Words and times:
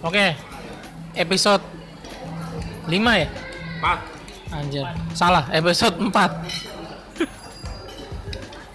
Oke. 0.00 0.32
Episode 1.12 1.60
5 2.88 3.20
ya? 3.20 3.28
Pak, 3.80 3.98
Anjir. 4.54 4.84
Salah, 5.12 5.44
episode 5.52 5.96
4. 6.00 6.10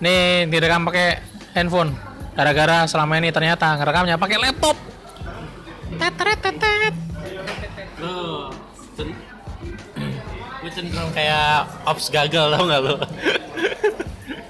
Nih 0.03 0.45
direkam 0.51 0.85
pakai 0.85 1.17
handphone. 1.57 1.97
Gara-gara 2.35 2.83
selama 2.85 3.17
ini 3.17 3.31
ternyata 3.31 3.73
ngerekamnya 3.79 4.19
pakai 4.19 4.37
laptop. 4.37 4.77
Tetret 5.95 6.39
tetet. 6.43 6.93
lu 7.95 8.51
lu 10.65 10.69
cenderung 10.73 11.13
kayak 11.15 11.69
ops 11.87 12.11
gagal 12.11 12.51
tau 12.51 12.65
gak 12.67 12.81
lu? 12.83 12.97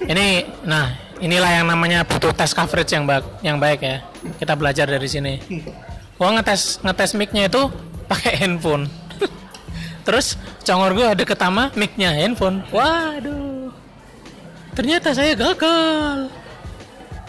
Ini 0.06 0.26
nah, 0.66 0.92
inilah 1.22 1.62
yang 1.62 1.66
namanya 1.70 2.02
butuh 2.02 2.34
tes 2.34 2.50
coverage 2.52 2.90
yang 2.90 3.06
baik 3.06 3.24
yang 3.40 3.56
baik 3.62 3.80
ya. 3.80 4.02
Kita 4.36 4.58
belajar 4.58 4.90
dari 4.90 5.06
sini. 5.06 5.34
Gua 6.16 6.32
ngetes 6.32 6.80
ngetes 6.80 7.12
mic-nya 7.12 7.48
itu 7.52 7.68
pakai 8.08 8.40
handphone. 8.40 8.88
Terus 10.06 10.40
congor 10.64 10.96
gua 10.96 11.12
deket 11.12 11.36
sama 11.36 11.68
mic-nya 11.76 12.12
handphone. 12.16 12.64
Waduh. 12.72 13.68
Ternyata 14.76 15.12
saya 15.16 15.36
gagal. 15.36 16.28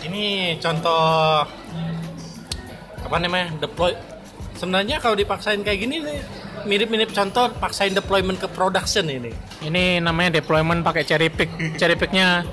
Ini 0.04 0.56
contoh 0.60 1.44
apa 3.04 3.18
namanya 3.20 3.56
deploy. 3.60 3.96
Sebenarnya 4.56 5.00
kalau 5.00 5.16
dipaksain 5.16 5.62
kayak 5.62 5.80
gini 5.86 6.02
nih 6.02 6.20
mirip-mirip 6.68 7.16
contoh 7.16 7.48
paksain 7.60 7.96
deployment 7.96 8.40
ke 8.40 8.48
production 8.52 9.08
ini. 9.08 9.32
Ini 9.64 10.04
namanya 10.04 10.44
deployment 10.44 10.84
pakai 10.84 11.08
cherry 11.08 11.32
pick. 11.32 11.48
Cherry 11.80 11.96
picknya 11.96 12.44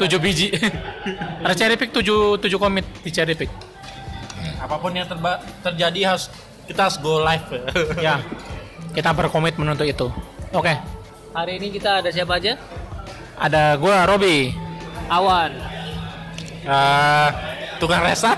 7 0.00 0.18
biji. 0.18 0.50
Ada 1.46 1.54
cherry 1.54 1.76
pick 1.78 1.94
7 1.94 2.40
7 2.42 2.50
commit 2.58 2.86
di 3.06 3.10
cherry 3.14 3.38
pick. 3.38 3.69
Apa 4.60 4.76
pun 4.76 4.92
yang 4.92 5.08
terba- 5.08 5.40
terjadi 5.64 6.14
harus 6.14 6.28
kita 6.68 6.86
harus 6.86 6.96
go 7.00 7.24
live. 7.24 7.44
Ya. 8.06 8.20
Kita 8.90 9.10
berkomitmen 9.10 9.66
untuk 9.66 9.86
itu. 9.86 10.06
Oke. 10.50 10.74
Hari 11.30 11.62
ini 11.62 11.70
kita 11.70 12.02
ada 12.02 12.10
siapa 12.10 12.36
aja? 12.36 12.58
Ada 13.38 13.78
gua 13.78 14.02
Robi. 14.04 14.50
Awan. 15.06 15.54
Eh, 16.60 17.28
tukang 17.78 18.02
reset. 18.02 18.36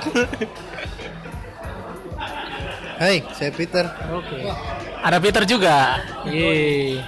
Hai, 3.01 3.19
saya 3.35 3.51
Peter. 3.51 3.85
Oke. 4.13 4.47
Ada 5.03 5.19
Peter 5.19 5.43
juga. 5.43 5.99
Yeay. 6.29 7.03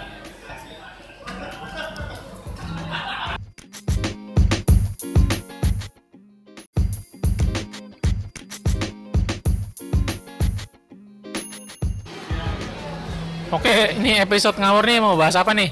Oke, 13.54 13.94
ini 13.94 14.18
episode 14.18 14.58
ngawur 14.58 14.82
nih 14.82 14.98
mau 14.98 15.14
bahas 15.14 15.38
apa 15.38 15.54
nih? 15.54 15.70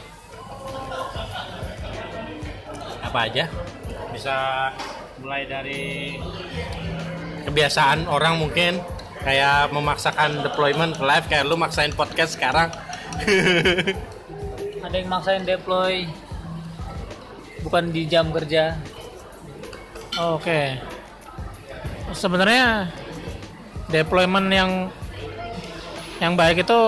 apa 3.12 3.28
aja 3.28 3.44
bisa 4.08 4.36
mulai 5.20 5.44
dari 5.44 6.16
kebiasaan 7.44 8.08
orang 8.08 8.40
mungkin 8.40 8.80
kayak 9.20 9.68
memaksakan 9.68 10.40
deployment 10.40 10.96
ke 10.96 11.04
live 11.04 11.28
kayak 11.28 11.44
lu 11.44 11.60
maksain 11.60 11.92
podcast 11.92 12.40
sekarang 12.40 12.72
Ada 14.86 14.96
yang 14.96 15.12
maksain 15.12 15.44
deploy 15.44 16.08
bukan 17.62 17.94
di 17.94 18.08
jam 18.10 18.34
kerja. 18.34 18.74
Oke. 20.18 20.76
Sebenarnya 22.12 22.90
deployment 23.88 24.48
yang 24.50 24.70
yang 26.18 26.34
baik 26.34 26.66
itu 26.66 26.80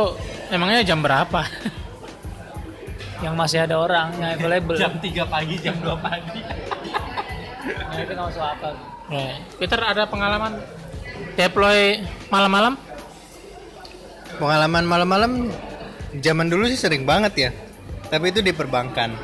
emangnya 0.55 0.87
jam 0.87 1.03
berapa? 1.03 1.43
Yang 3.25 3.35
masih 3.41 3.59
ada 3.65 3.81
orang 3.81 4.13
yang 4.21 4.37
available. 4.37 4.77
jam 4.77 4.93
3 5.01 5.33
pagi 5.33 5.57
jam 5.57 5.77
2 5.81 5.97
pagi 5.97 6.41
Nah, 7.89 7.97
itu 7.97 8.13
nggak 8.13 8.27
masuk 8.29 8.45
akal. 8.45 8.75
Oke. 9.09 9.25
Peter 9.57 9.81
ada 9.81 10.03
pengalaman 10.05 10.53
deploy 11.39 12.05
malam-malam? 12.29 12.77
Pengalaman 14.37 14.85
malam-malam 14.85 15.33
zaman 16.21 16.53
dulu 16.53 16.69
sih 16.69 16.77
sering 16.77 17.09
banget 17.09 17.33
ya. 17.39 17.51
Tapi 18.13 18.29
itu 18.29 18.45
di 18.45 18.53
perbankan. 18.53 19.17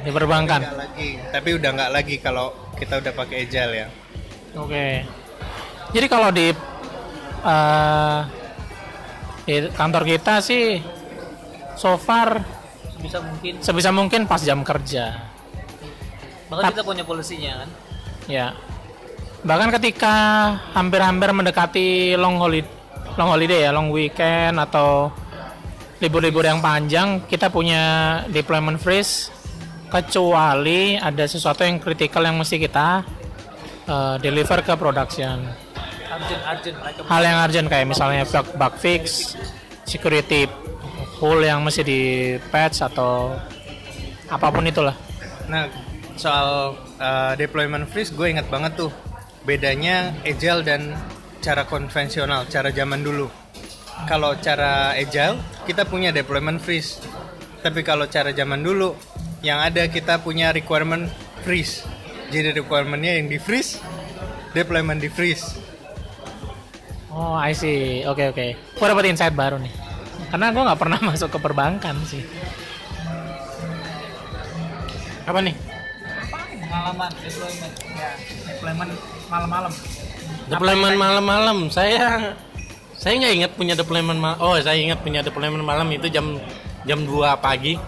Di 0.00 0.08
perbankan. 0.08 0.64
Nggak 0.64 0.78
lagi. 0.80 1.10
Tapi 1.28 1.48
udah 1.60 1.70
nggak 1.76 1.90
lagi 1.92 2.16
kalau 2.24 2.56
kita 2.80 3.04
udah 3.04 3.12
pakai 3.12 3.44
agile 3.44 3.72
ya. 3.76 3.86
Oke. 4.56 5.04
Jadi 5.92 6.06
kalau 6.08 6.32
di 6.32 6.48
di 6.48 8.39
kantor 9.72 10.02
kita 10.06 10.40
sih 10.40 10.78
so 11.74 11.96
far 11.96 12.44
Bisa 13.00 13.18
mungkin. 13.20 13.52
sebisa 13.58 13.90
mungkin 13.90 14.20
pas 14.28 14.40
jam 14.40 14.60
kerja. 14.60 15.32
Bahkan 16.52 16.62
Tap- 16.66 16.72
kita 16.76 16.84
punya 16.84 17.04
polisinya 17.06 17.64
kan. 17.64 17.68
Ya. 18.28 18.52
Bahkan 19.40 19.72
ketika 19.80 20.14
hampir-hampir 20.76 21.32
mendekati 21.32 22.12
long 22.14 22.36
holiday, 22.36 22.68
long 23.16 23.30
holiday 23.32 23.60
ya, 23.64 23.70
long 23.72 23.88
weekend 23.88 24.60
atau 24.60 25.08
libur-libur 25.96 26.44
yang 26.44 26.60
panjang, 26.60 27.24
kita 27.24 27.48
punya 27.48 27.82
deployment 28.28 28.76
freeze 28.76 29.32
kecuali 29.88 30.94
ada 30.94 31.24
sesuatu 31.24 31.64
yang 31.64 31.80
kritikal 31.80 32.20
yang 32.22 32.36
mesti 32.36 32.60
kita 32.60 33.02
eh, 33.88 34.16
deliver 34.20 34.60
ke 34.60 34.76
production. 34.76 35.69
Urgent, 36.10 36.42
urgent. 36.42 36.76
Like 36.82 36.96
Hal 37.06 37.22
yang 37.22 37.38
urgent 37.46 37.66
kayak 37.70 37.86
misalnya 37.86 38.26
bug, 38.26 38.46
bug 38.58 38.74
fix, 38.82 39.34
security 39.86 40.50
hole 41.22 41.46
yang 41.46 41.62
mesti 41.62 41.86
di 41.86 42.00
patch 42.50 42.82
atau 42.82 43.38
apa 44.26 44.46
pun 44.50 44.66
itulah. 44.66 44.96
Nah, 45.46 45.70
soal 46.18 46.74
uh, 46.98 47.32
deployment 47.38 47.86
freeze 47.86 48.10
gue 48.10 48.26
ingat 48.26 48.50
banget 48.50 48.74
tuh 48.74 48.90
bedanya 49.44 50.16
agile 50.26 50.66
dan 50.66 50.96
cara 51.44 51.64
konvensional, 51.68 52.48
cara 52.50 52.72
zaman 52.72 53.04
dulu. 53.04 53.28
Kalau 54.08 54.32
cara 54.40 54.96
agile 54.96 55.36
kita 55.68 55.84
punya 55.84 56.10
deployment 56.10 56.58
freeze. 56.58 56.98
Tapi 57.60 57.84
kalau 57.84 58.08
cara 58.08 58.32
zaman 58.32 58.64
dulu 58.64 58.96
yang 59.44 59.60
ada 59.60 59.84
kita 59.92 60.24
punya 60.24 60.48
requirement 60.48 61.12
freeze. 61.44 61.84
Jadi 62.32 62.56
requirementnya 62.56 63.20
yang 63.20 63.28
di 63.28 63.36
freeze, 63.36 63.76
deployment 64.56 65.04
di 65.04 65.12
freeze. 65.12 65.59
Oh, 67.10 67.34
I 67.34 67.50
see. 67.50 68.06
Oke, 68.06 68.30
oke. 68.30 68.46
Gue 68.54 68.86
dapet 68.86 69.10
insight 69.10 69.34
baru 69.34 69.58
nih. 69.58 69.72
Karena 70.30 70.54
gue 70.54 70.62
nggak 70.62 70.80
pernah 70.80 70.98
masuk 71.10 71.28
ke 71.30 71.38
perbankan 71.42 71.96
sih. 72.06 72.22
apa 75.20 75.38
nih 75.46 75.54
Pengalaman 76.58 77.10
deployment. 77.22 77.74
Ya, 77.94 78.10
deployment 78.50 78.90
malam-malam. 79.30 79.72
deployment 80.50 80.96
malam-malam 80.98 81.58
saya 81.70 82.34
saya 82.98 83.14
nggak 83.14 83.34
ingat 83.38 83.52
punya 83.54 83.74
deployment 83.78 84.18
malam 84.18 84.38
oh 84.42 84.58
saya 84.58 84.74
ingat 84.82 84.98
punya 85.06 85.22
deployment 85.22 85.62
malam 85.62 85.86
itu 85.94 86.10
jam 86.10 86.34
jam 86.82 87.06
2 87.06 87.38
pagi 87.38 87.78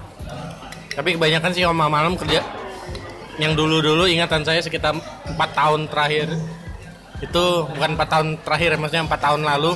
tapi 0.94 1.18
kebanyakan 1.18 1.50
sih 1.50 1.66
kalau 1.66 1.74
malam 1.74 2.14
kerja 2.14 2.46
yang 3.42 3.58
dulu-dulu 3.58 4.06
ingatan 4.06 4.46
saya 4.46 4.62
sekitar 4.62 4.94
empat 5.26 5.50
tahun 5.58 5.90
terakhir 5.90 6.30
itu 7.22 7.44
bukan 7.70 7.90
empat 7.94 8.08
tahun 8.10 8.28
terakhir 8.42 8.70
maksudnya 8.76 9.06
empat 9.06 9.20
tahun 9.22 9.42
lalu 9.46 9.72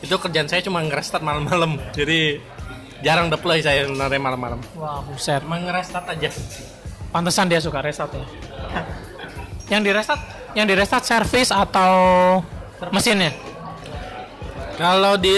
itu 0.00 0.14
kerjaan 0.16 0.48
saya 0.48 0.64
cuma 0.64 0.80
ngerestart 0.80 1.20
malam-malam 1.20 1.76
jadi 1.92 2.40
jarang 3.04 3.28
deploy 3.28 3.60
saya 3.60 3.84
sebenarnya 3.84 4.16
malam-malam 4.16 4.60
Wah, 4.74 5.04
buset. 5.04 5.44
cuma 5.44 5.60
ngerestart 5.60 6.08
aja 6.08 6.32
Pantesan 7.10 7.50
dia 7.50 7.58
suka 7.58 7.82
restart 7.82 8.14
ya. 8.14 8.22
yang 9.66 9.82
di 9.82 9.90
restart, 9.90 10.22
yang 10.54 10.62
di 10.62 10.78
restart 10.78 11.02
service 11.02 11.50
atau 11.50 11.92
mesinnya? 12.94 13.34
kalau 14.78 15.18
di 15.20 15.36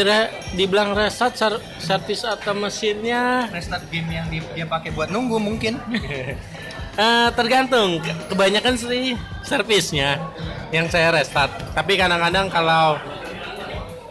dibilang 0.55 0.95
restart 0.95 1.35
ser- 1.35 1.65
servis 1.83 2.23
atau 2.23 2.55
mesinnya 2.55 3.51
Restart 3.51 3.91
game 3.91 4.07
yang 4.15 4.31
di- 4.31 4.45
dia 4.55 4.69
pakai 4.69 4.95
buat 4.95 5.11
nunggu 5.11 5.41
mungkin. 5.43 5.81
Eh, 6.93 7.29
tergantung 7.33 8.05
Ke- 8.05 8.29
kebanyakan 8.29 8.77
sih 8.77 9.17
servisnya 9.41 10.21
yang 10.69 10.93
saya 10.93 11.09
restart 11.09 11.49
tapi 11.73 11.97
kadang-kadang 11.97 12.53
kalau 12.53 13.01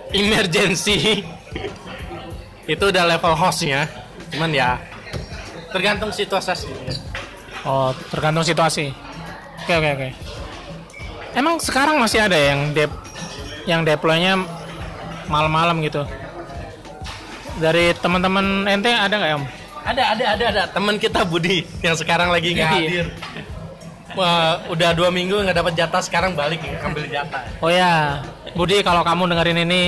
emergency 0.09 1.21
itu 2.73 2.83
udah 2.83 3.05
level 3.05 3.37
hostnya 3.37 3.85
cuman 4.33 4.49
ya 4.49 4.81
tergantung 5.69 6.09
situasi 6.09 6.69
Oh, 7.61 7.93
tergantung 8.09 8.41
situasi. 8.41 8.89
Oke, 9.61 9.73
oke, 9.77 9.89
oke. 9.93 10.09
Emang 11.37 11.61
sekarang 11.61 12.01
masih 12.01 12.25
ada 12.25 12.33
yang 12.33 12.73
dep 12.73 12.89
yang 13.69 13.85
deploynya 13.85 14.41
malam-malam 15.29 15.77
gitu? 15.85 16.01
Dari 17.61 17.93
teman-teman 18.01 18.65
ente 18.65 18.89
ada 18.89 19.13
nggak 19.13 19.37
om? 19.37 19.45
Ada 19.81 20.03
ada 20.13 20.25
ada 20.37 20.45
ada 20.49 20.63
teman 20.69 20.95
kita 20.95 21.21
Budi 21.23 21.65
yang 21.81 21.97
sekarang 21.97 22.29
lagi 22.29 22.53
nggak 22.53 22.67
Iya. 22.67 22.77
hadir 22.77 23.07
Wah, 24.11 24.59
udah 24.67 24.91
dua 24.91 25.07
minggu 25.07 25.39
nggak 25.39 25.55
dapat 25.55 25.73
jatah 25.73 26.03
sekarang 26.03 26.35
balik 26.35 26.59
ambil 26.83 27.07
jatah 27.07 27.47
Oh 27.63 27.71
ya, 27.71 28.19
Budi 28.51 28.83
kalau 28.83 29.07
kamu 29.07 29.31
dengerin 29.31 29.63
ini, 29.63 29.83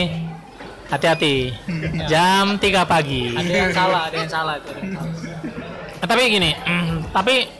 hati-hati. 0.87 1.51
Jam 2.07 2.55
3 2.55 2.87
pagi. 2.87 3.35
Ada 3.35 3.43
yang 3.51 3.73
salah, 3.75 4.01
ada 4.07 4.15
yang 4.15 4.31
salah 4.31 4.53
ada 4.55 4.69
yang 4.71 4.95
salah. 4.95 5.11
Nah, 5.99 6.07
tapi 6.07 6.21
gini, 6.31 6.55
tapi 7.19 7.51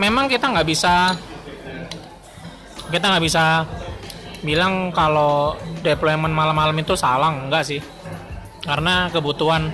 memang 0.00 0.24
kita 0.24 0.48
nggak 0.48 0.64
bisa 0.64 1.12
kita 2.88 3.04
nggak 3.04 3.24
bisa 3.24 3.68
bilang 4.40 4.88
kalau 4.90 5.52
deployment 5.84 6.32
malam-malam 6.32 6.74
itu 6.80 6.96
salah 6.96 7.28
enggak 7.28 7.60
sih 7.60 7.80
karena 8.64 9.12
kebutuhan 9.12 9.68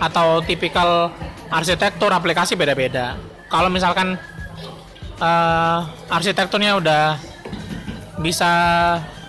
atau 0.00 0.40
tipikal 0.40 1.12
arsitektur 1.56 2.12
aplikasi 2.12 2.52
beda-beda. 2.52 3.16
Kalau 3.48 3.72
misalkan 3.72 4.20
eh, 5.16 5.78
arsitekturnya 6.12 6.76
udah 6.76 7.16
bisa 8.20 8.52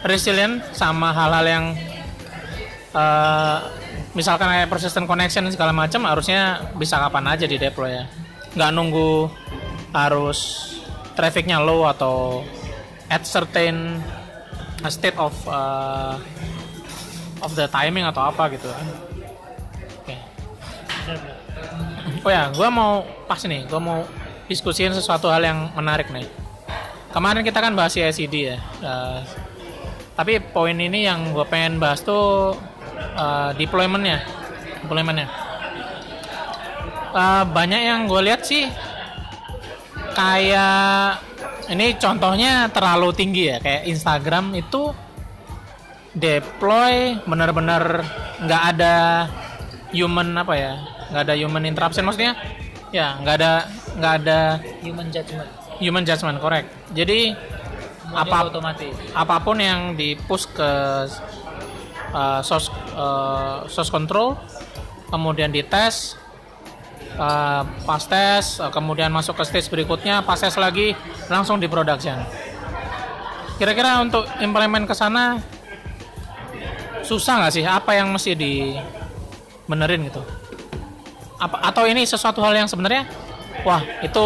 resilient 0.04 0.64
sama 0.76 1.16
hal-hal 1.16 1.46
yang 1.48 1.66
eh, 2.92 3.58
misalkan 4.12 4.52
kayak 4.52 4.68
persistent 4.68 5.08
connection 5.08 5.48
segala 5.48 5.72
macam 5.72 6.04
harusnya 6.04 6.68
bisa 6.76 7.00
kapan 7.00 7.32
aja 7.32 7.48
di 7.48 7.56
deploy 7.56 7.96
ya. 7.96 8.06
Nggak 8.58 8.72
nunggu 8.76 9.32
harus 9.96 10.74
trafficnya 11.16 11.64
low 11.64 11.88
atau 11.88 12.44
at 13.08 13.24
certain 13.24 14.04
state 14.92 15.16
of 15.16 15.34
uh, 15.48 16.20
of 17.42 17.52
the 17.56 17.66
timing 17.72 18.04
atau 18.06 18.30
apa 18.30 18.52
gitu 18.54 18.70
oh 22.28 22.32
ya 22.36 22.52
gue 22.52 22.68
mau 22.68 23.08
pas 23.24 23.40
nih 23.40 23.64
gue 23.72 23.80
mau 23.80 24.04
diskusiin 24.52 24.92
sesuatu 24.92 25.32
hal 25.32 25.48
yang 25.48 25.72
menarik 25.72 26.12
nih. 26.12 26.28
Kemarin 27.16 27.40
kita 27.40 27.64
kan 27.64 27.72
bahas 27.72 27.96
CICD 27.96 28.36
ya 28.36 28.60
Uh, 28.84 29.24
tapi 30.14 30.44
poin 30.44 30.76
ini 30.76 31.08
yang 31.08 31.32
gue 31.32 31.46
pengen 31.48 31.80
bahas 31.80 32.04
tuh 32.04 32.54
uh, 33.16 33.50
deploymentnya 33.56 34.28
deploymentnya. 34.84 35.32
Uh, 37.16 37.48
banyak 37.48 37.82
yang 37.88 38.12
gue 38.12 38.22
lihat 38.28 38.44
sih 38.44 38.68
kayak 40.14 41.24
ini 41.72 41.96
contohnya 41.96 42.68
terlalu 42.76 43.16
tinggi 43.16 43.56
ya 43.56 43.58
kayak 43.64 43.88
Instagram 43.88 44.52
itu 44.52 44.92
deploy 46.12 47.24
benar-benar 47.24 48.04
nggak 48.44 48.64
ada 48.76 48.96
human 49.96 50.36
apa 50.36 50.54
ya 50.60 50.97
nggak 51.08 51.24
ada 51.24 51.36
human 51.36 51.64
interruption 51.64 52.04
maksudnya? 52.04 52.36
Ya 52.92 53.20
nggak 53.20 53.36
ada 53.40 53.52
nggak 54.00 54.14
ada 54.24 54.40
Human 54.80 55.08
judgment. 55.12 55.50
human 55.78 56.04
judgment 56.04 56.38
correct. 56.40 56.68
Jadi 56.92 57.36
Apa- 58.08 58.48
otomatis. 58.48 58.96
apa 59.12 59.36
pun 59.44 59.60
yang 59.60 59.94
di 59.94 60.16
push 60.16 60.48
ke 60.48 60.72
uh, 62.16 62.40
source 62.40 62.72
uh, 62.96 63.68
source 63.68 63.92
control 63.92 64.40
kemudian 65.12 65.52
dites 65.52 66.16
uh, 67.20 67.68
pas 67.84 68.04
tes 68.04 68.64
uh, 68.64 68.72
kemudian 68.72 69.12
masuk 69.12 69.36
ke 69.36 69.44
stage 69.44 69.68
berikutnya 69.68 70.24
pas 70.24 70.40
tes 70.40 70.56
lagi 70.56 70.96
langsung 71.28 71.60
di 71.60 71.68
production. 71.68 72.16
Kira-kira 73.60 74.00
untuk 74.00 74.24
implement 74.40 74.88
ke 74.88 74.96
sana 74.96 75.44
susah 77.04 77.44
nggak 77.44 77.54
sih? 77.54 77.66
Apa 77.68 77.92
yang 77.98 78.08
mesti 78.12 78.32
di 78.38 78.72
benerin 79.68 80.08
gitu 80.08 80.24
apa 81.38 81.58
atau 81.70 81.86
ini 81.86 82.02
sesuatu 82.06 82.42
hal 82.42 82.54
yang 82.58 82.68
sebenarnya 82.70 83.06
wah 83.62 83.82
itu 84.02 84.26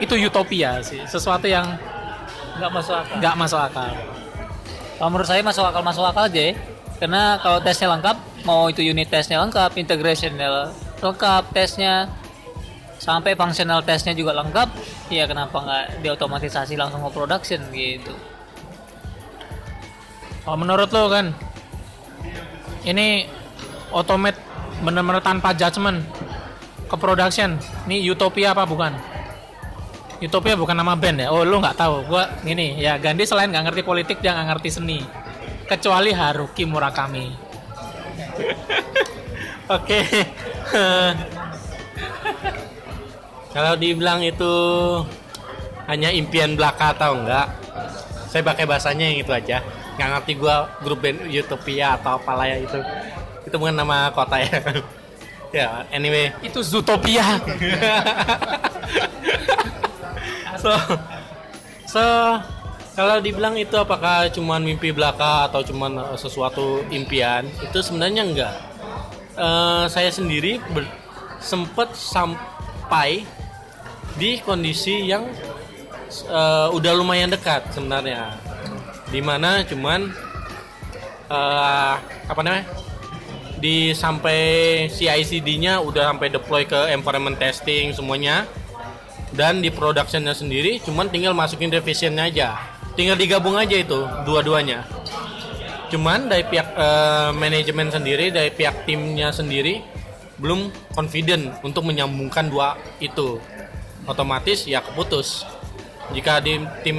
itu 0.00 0.14
utopia 0.28 0.80
sih 0.84 1.00
sesuatu 1.08 1.48
yang 1.48 1.64
Nggak 2.60 2.72
masuk 2.76 2.92
akal. 2.92 3.16
nggak 3.16 3.34
masuk 3.40 3.60
akal 3.60 3.90
Kalau 5.00 5.08
menurut 5.08 5.28
saya 5.28 5.40
masuk 5.40 5.64
akal 5.64 5.80
masuk 5.80 6.04
akal 6.04 6.28
aja 6.28 6.52
ya. 6.52 6.52
Karena 7.00 7.40
kalau 7.40 7.56
tesnya 7.64 7.88
lengkap, 7.96 8.16
mau 8.44 8.68
itu 8.68 8.84
unit 8.84 9.08
tesnya 9.08 9.40
lengkap, 9.40 9.72
integrationnya 9.80 10.68
lengkap, 11.00 11.48
tesnya 11.56 12.12
sampai 13.00 13.32
functional 13.32 13.80
tesnya 13.80 14.12
juga 14.12 14.36
lengkap, 14.36 14.68
ya 15.08 15.24
kenapa 15.24 15.56
nggak 15.56 16.04
diotomatisasi 16.04 16.76
langsung 16.76 17.00
ke 17.00 17.10
production 17.16 17.64
gitu? 17.72 18.12
Kalau 20.44 20.60
menurut 20.60 20.92
lo 20.92 21.08
kan, 21.08 21.32
ini 22.84 23.24
automate 23.88 24.36
bener-bener 24.84 25.24
tanpa 25.24 25.56
judgement 25.56 26.04
ke 26.90 26.98
production. 26.98 27.54
Ini 27.86 28.02
utopia 28.10 28.50
apa 28.50 28.66
bukan? 28.66 28.90
Utopia 30.20 30.58
bukan 30.58 30.74
nama 30.74 30.98
band 30.98 31.22
ya? 31.22 31.30
Oh 31.30 31.46
lu 31.46 31.62
nggak 31.62 31.78
tahu? 31.78 32.02
Gua 32.10 32.26
gini 32.42 32.82
ya 32.82 32.98
Gandhi 32.98 33.22
selain 33.24 33.54
nggak 33.54 33.70
ngerti 33.70 33.82
politik 33.86 34.18
dia 34.18 34.34
nggak 34.34 34.58
ngerti 34.58 34.74
seni. 34.74 34.98
Kecuali 35.70 36.10
Haruki 36.10 36.66
Murakami. 36.66 37.30
Oke. 39.78 40.02
Kalau 43.54 43.74
dibilang 43.78 44.18
itu 44.22 44.54
hanya 45.86 46.10
impian 46.14 46.54
belaka 46.54 46.94
atau 46.94 47.18
enggak, 47.18 47.50
saya 48.30 48.46
pakai 48.46 48.62
bahasanya 48.66 49.10
yang 49.10 49.18
itu 49.22 49.30
aja. 49.30 49.62
Nggak 49.94 50.08
ngerti 50.18 50.32
gua 50.42 50.74
grup 50.82 51.06
band 51.06 51.22
Utopia 51.30 51.94
atau 51.94 52.18
apalah 52.18 52.50
ya 52.50 52.58
itu. 52.58 52.82
Itu 53.46 53.54
bukan 53.62 53.78
nama 53.78 54.10
kota 54.10 54.42
ya. 54.42 54.58
ya, 55.50 55.86
anyway. 55.90 56.30
Itu 56.42 56.62
Zootopia. 56.62 57.38
So, 60.60 60.70
so 61.88 62.02
kalau 62.92 63.16
dibilang 63.24 63.56
itu 63.56 63.72
apakah 63.80 64.28
cuman 64.28 64.60
mimpi 64.60 64.92
belaka 64.92 65.48
atau 65.48 65.64
cuman 65.64 65.96
eh, 66.12 66.18
sesuatu 66.20 66.84
impian, 66.92 67.48
itu 67.64 67.80
sebenarnya 67.80 68.22
enggak. 68.28 68.54
Eh, 69.40 69.84
saya 69.88 70.12
sendiri 70.12 70.60
ber- 70.74 70.90
sempet 71.40 71.96
sampai 71.96 73.24
di 74.20 74.36
kondisi 74.44 75.08
yang 75.08 75.24
eh, 76.28 76.68
udah 76.76 76.92
lumayan 76.92 77.32
dekat 77.32 77.64
sebenarnya, 77.72 78.36
di 79.08 79.24
mana 79.24 79.64
cuman 79.64 80.12
eh, 81.32 81.94
apa 82.28 82.40
namanya? 82.44 82.68
Di 83.60 83.92
sampai 83.92 84.40
CICD-nya 84.88 85.84
udah 85.84 86.10
sampai 86.10 86.32
deploy 86.32 86.64
ke 86.64 86.90
environment 86.90 87.36
testing 87.36 87.92
semuanya. 87.92 88.48
Dan 89.30 89.62
di 89.62 89.70
productionnya 89.70 90.34
sendiri 90.34 90.82
cuman 90.82 91.06
tinggal 91.06 91.30
masukin 91.36 91.70
revisionnya 91.70 92.26
aja. 92.26 92.58
Tinggal 92.98 93.14
digabung 93.14 93.54
aja 93.54 93.78
itu 93.78 94.02
dua-duanya. 94.26 94.82
Cuman 95.86 96.26
dari 96.26 96.42
pihak 96.42 96.68
eh, 96.74 97.30
manajemen 97.38 97.94
sendiri 97.94 98.34
dari 98.34 98.50
pihak 98.50 98.90
timnya 98.90 99.30
sendiri 99.30 99.86
belum 100.40 100.72
confident 100.96 101.62
untuk 101.62 101.86
menyambungkan 101.86 102.50
dua 102.50 102.74
itu. 102.98 103.38
Otomatis 104.08 104.66
ya 104.66 104.82
keputus. 104.82 105.46
Jika 106.10 106.42
di 106.42 106.58
tim 106.82 106.98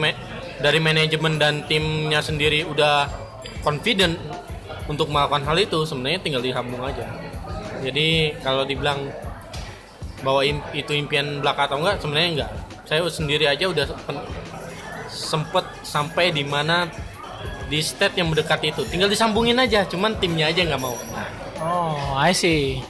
dari 0.62 0.80
manajemen 0.80 1.36
dan 1.36 1.68
timnya 1.68 2.24
sendiri 2.24 2.63
udah 2.63 3.12
confident 3.65 4.15
untuk 4.91 5.07
melakukan 5.07 5.48
hal 5.48 5.55
itu 5.55 5.88
sebenarnya 5.88 6.19
tinggal 6.19 6.43
disambung 6.43 6.83
aja. 6.83 7.07
Jadi 7.79 8.36
kalau 8.43 8.67
dibilang 8.67 9.07
bahwa 10.21 10.43
itu 10.75 10.91
impian 10.93 11.39
belaka 11.39 11.71
atau 11.71 11.79
enggak 11.79 12.03
sebenarnya 12.03 12.29
enggak. 12.36 12.51
Saya 12.86 13.07
sendiri 13.07 13.48
aja 13.48 13.71
udah 13.71 13.88
sempet 15.07 15.65
sampai 15.81 16.36
di 16.36 16.43
mana 16.43 16.91
di 17.71 17.79
state 17.79 18.19
yang 18.19 18.27
mendekati 18.27 18.75
itu. 18.75 18.83
Tinggal 18.83 19.07
disambungin 19.07 19.55
aja 19.55 19.88
cuman 19.88 20.19
timnya 20.19 20.51
aja 20.51 20.67
nggak 20.67 20.81
mau. 20.83 21.00
Oh, 21.63 22.19
I 22.19 22.36
see. 22.36 22.83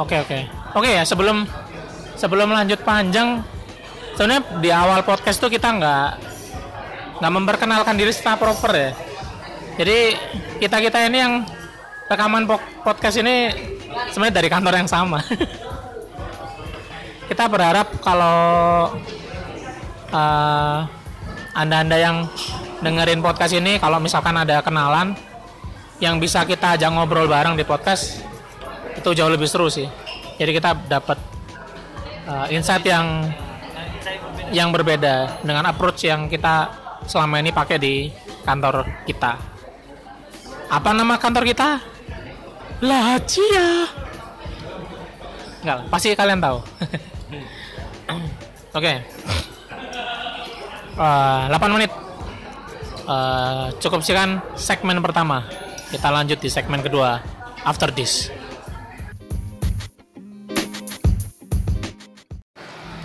Oke 0.00 0.16
oke. 0.24 0.38
Oke 0.72 0.88
ya 0.88 1.04
sebelum 1.04 1.44
sebelum 2.16 2.48
lanjut 2.48 2.80
panjang, 2.80 3.44
sebenarnya 4.16 4.42
di 4.64 4.70
awal 4.72 5.04
podcast 5.04 5.36
tuh 5.36 5.52
kita 5.52 5.68
nggak 5.68 6.08
nggak 7.20 7.32
memperkenalkan 7.32 7.94
diri 7.94 8.10
secara 8.10 8.40
proper 8.40 8.72
ya. 8.72 8.90
Jadi 9.78 9.98
kita 10.60 10.76
kita 10.78 10.98
ini 11.08 11.18
yang 11.18 11.34
rekaman 12.06 12.44
po- 12.44 12.62
podcast 12.84 13.16
ini 13.20 13.48
sebenarnya 14.12 14.36
dari 14.42 14.48
kantor 14.52 14.74
yang 14.76 14.90
sama. 14.90 15.18
kita 17.30 17.44
berharap 17.48 17.88
kalau 18.04 18.92
eh, 20.12 20.78
anda-anda 21.56 21.96
yang 21.96 22.16
dengerin 22.82 23.20
podcast 23.20 23.54
ini, 23.56 23.78
kalau 23.78 24.02
misalkan 24.02 24.36
ada 24.36 24.60
kenalan 24.60 25.14
yang 26.02 26.18
bisa 26.18 26.42
kita 26.42 26.74
ajak 26.74 26.90
ngobrol 26.90 27.30
bareng 27.30 27.54
di 27.54 27.62
podcast 27.62 28.26
itu 28.98 29.08
jauh 29.14 29.30
lebih 29.30 29.46
seru 29.46 29.70
sih. 29.70 29.86
Jadi 30.36 30.50
kita 30.58 30.74
dapat 30.90 31.14
uh, 32.26 32.50
insight 32.50 32.82
yang 32.82 33.30
yang 34.50 34.74
berbeda 34.74 35.38
dengan 35.46 35.70
approach 35.70 36.02
yang 36.02 36.26
kita 36.26 36.74
selama 37.06 37.38
ini 37.38 37.54
pakai 37.54 37.78
di 37.78 38.10
kantor 38.42 39.06
kita. 39.06 39.51
Apa 40.72 40.96
nama 40.96 41.20
kantor 41.20 41.44
kita? 41.44 41.84
Lajia. 42.80 43.92
Enggak 45.60 45.78
pasti 45.92 46.16
kalian 46.16 46.40
tahu. 46.40 46.58
Oke. 48.80 48.92
Eh, 50.96 51.42
8 51.52 51.76
menit. 51.76 51.92
Eh, 53.04 53.66
cukup 53.84 54.00
sekian 54.00 54.40
segmen 54.56 54.96
pertama. 55.04 55.44
Kita 55.92 56.08
lanjut 56.08 56.40
di 56.40 56.48
segmen 56.48 56.80
kedua 56.80 57.20
after 57.68 57.92
this. 57.92 58.32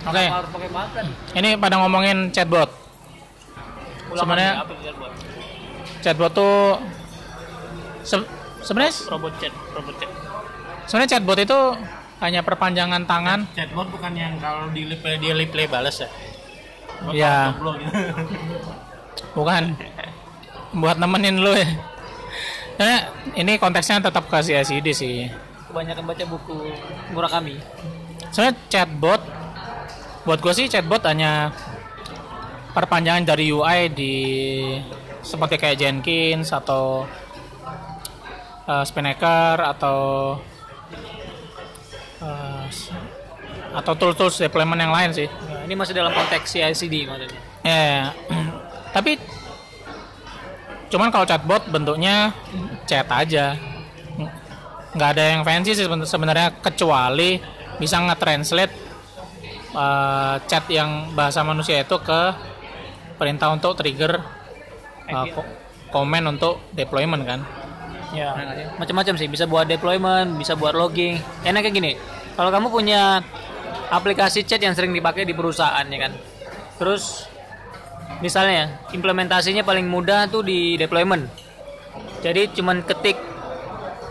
Oke, 0.08 0.24
makan. 0.72 1.04
ini 1.36 1.60
pada 1.60 1.76
ngomongin 1.84 2.32
chatbot. 2.32 2.72
Sebenarnya- 4.16 4.64
Chatbot 6.00 6.32
tuh 6.32 6.80
se- 8.08 8.30
sebenarnya 8.64 8.94
robot 9.12 9.32
chat, 9.36 9.52
robot 9.76 9.94
chat. 10.00 10.10
sebenarnya 10.88 11.10
chatbot 11.12 11.36
itu 11.36 11.58
hanya 12.24 12.40
perpanjangan 12.40 13.04
tangan. 13.04 13.44
Chatbot 13.52 13.92
bukan 13.92 14.12
yang 14.16 14.40
kalau 14.40 14.72
di 14.72 14.88
replay 14.88 15.20
dia 15.20 15.36
replay 15.36 15.68
balas 15.68 16.00
ya? 16.00 16.08
Ya, 17.12 17.54
Goblok 17.54 17.78
gitu. 17.78 17.94
bukan 19.38 19.76
buat 20.74 20.96
nemenin 20.98 21.38
lu 21.38 21.52
ya. 21.54 21.68
Nah, 22.78 23.10
ini 23.34 23.58
konteksnya 23.58 24.02
tetap 24.02 24.26
ke 24.26 24.38
CICD 24.38 24.86
sih. 24.94 25.30
Kebanyakan 25.68 26.04
baca 26.08 26.24
buku 26.26 26.58
Murakami. 27.12 27.60
Sebenarnya 28.32 28.56
chatbot 28.70 29.22
buat 30.26 30.38
gue 30.42 30.52
sih 30.52 30.66
chatbot 30.68 31.00
hanya 31.06 31.54
perpanjangan 32.76 33.24
dari 33.24 33.48
UI 33.48 33.80
di 33.90 34.14
seperti 35.24 35.56
kayak 35.58 35.78
Jenkins 35.80 36.52
atau 36.54 37.08
uh, 38.68 38.84
Spinnaker 38.84 39.56
atau 39.56 39.98
uh, 42.20 42.64
atau 43.72 43.92
tools-tools 43.96 44.36
deployment 44.44 44.80
yang 44.80 44.92
lain 44.92 45.10
sih. 45.16 45.28
Nah, 45.28 45.64
ini 45.64 45.74
masih 45.74 45.96
dalam 45.96 46.12
konteks 46.12 46.52
CI/CD 46.52 47.08
maksudnya. 47.08 47.40
Ya, 47.64 48.12
tapi 48.96 49.16
cuman 50.88 51.12
kalau 51.12 51.28
chatbot 51.28 51.68
bentuknya 51.68 52.32
chat 52.88 53.04
aja, 53.12 53.56
nggak 54.96 55.10
ada 55.16 55.24
yang 55.36 55.42
fancy 55.44 55.76
sih 55.76 55.84
seben- 55.84 56.08
sebenarnya 56.08 56.56
kecuali 56.64 57.36
bisa 57.76 58.00
nge-translate 58.00 58.72
eh, 59.76 60.34
chat 60.48 60.64
yang 60.72 61.12
bahasa 61.12 61.44
manusia 61.44 61.84
itu 61.84 61.96
ke 62.00 62.20
perintah 63.20 63.52
untuk 63.52 63.76
trigger 63.76 64.16
ko- 65.36 65.50
komen 65.92 66.24
untuk 66.24 66.64
deployment 66.72 67.24
kan. 67.28 67.40
Ya, 68.16 68.32
macam-macam 68.80 69.14
sih. 69.20 69.28
Bisa 69.28 69.44
buat 69.44 69.68
deployment, 69.68 70.40
bisa 70.40 70.56
buat 70.56 70.72
logging. 70.72 71.20
Enaknya 71.44 71.70
gini, 71.70 71.92
kalau 72.38 72.48
kamu 72.48 72.72
punya 72.72 73.20
aplikasi 73.88 74.44
chat 74.44 74.60
yang 74.60 74.76
sering 74.76 74.92
dipakai 74.92 75.24
di 75.24 75.32
perusahaan 75.32 75.84
ya 75.88 75.98
kan. 76.08 76.12
Terus 76.78 77.26
misalnya 78.20 78.80
implementasinya 78.92 79.64
paling 79.64 79.88
mudah 79.88 80.28
tuh 80.28 80.44
di 80.44 80.76
deployment. 80.76 81.28
Jadi 82.24 82.52
cuman 82.56 82.84
ketik 82.84 83.16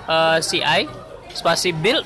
eh, 0.10 0.38
CI 0.42 0.82
spasi 1.34 1.76
build 1.76 2.06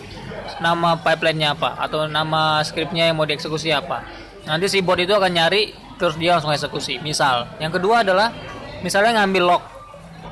nama 0.60 1.00
pipeline-nya 1.00 1.56
apa 1.56 1.80
atau 1.80 2.06
nama 2.06 2.62
scriptnya 2.62 3.10
yang 3.10 3.18
mau 3.18 3.26
dieksekusi 3.26 3.72
apa. 3.72 4.04
Nanti 4.46 4.68
si 4.68 4.82
bot 4.82 4.98
itu 5.00 5.14
akan 5.14 5.32
nyari 5.32 5.74
terus 5.96 6.18
dia 6.18 6.38
langsung 6.38 6.52
eksekusi. 6.52 6.98
Misal, 7.02 7.46
yang 7.62 7.70
kedua 7.70 8.02
adalah 8.02 8.34
misalnya 8.82 9.22
ngambil 9.22 9.44
log 9.46 9.64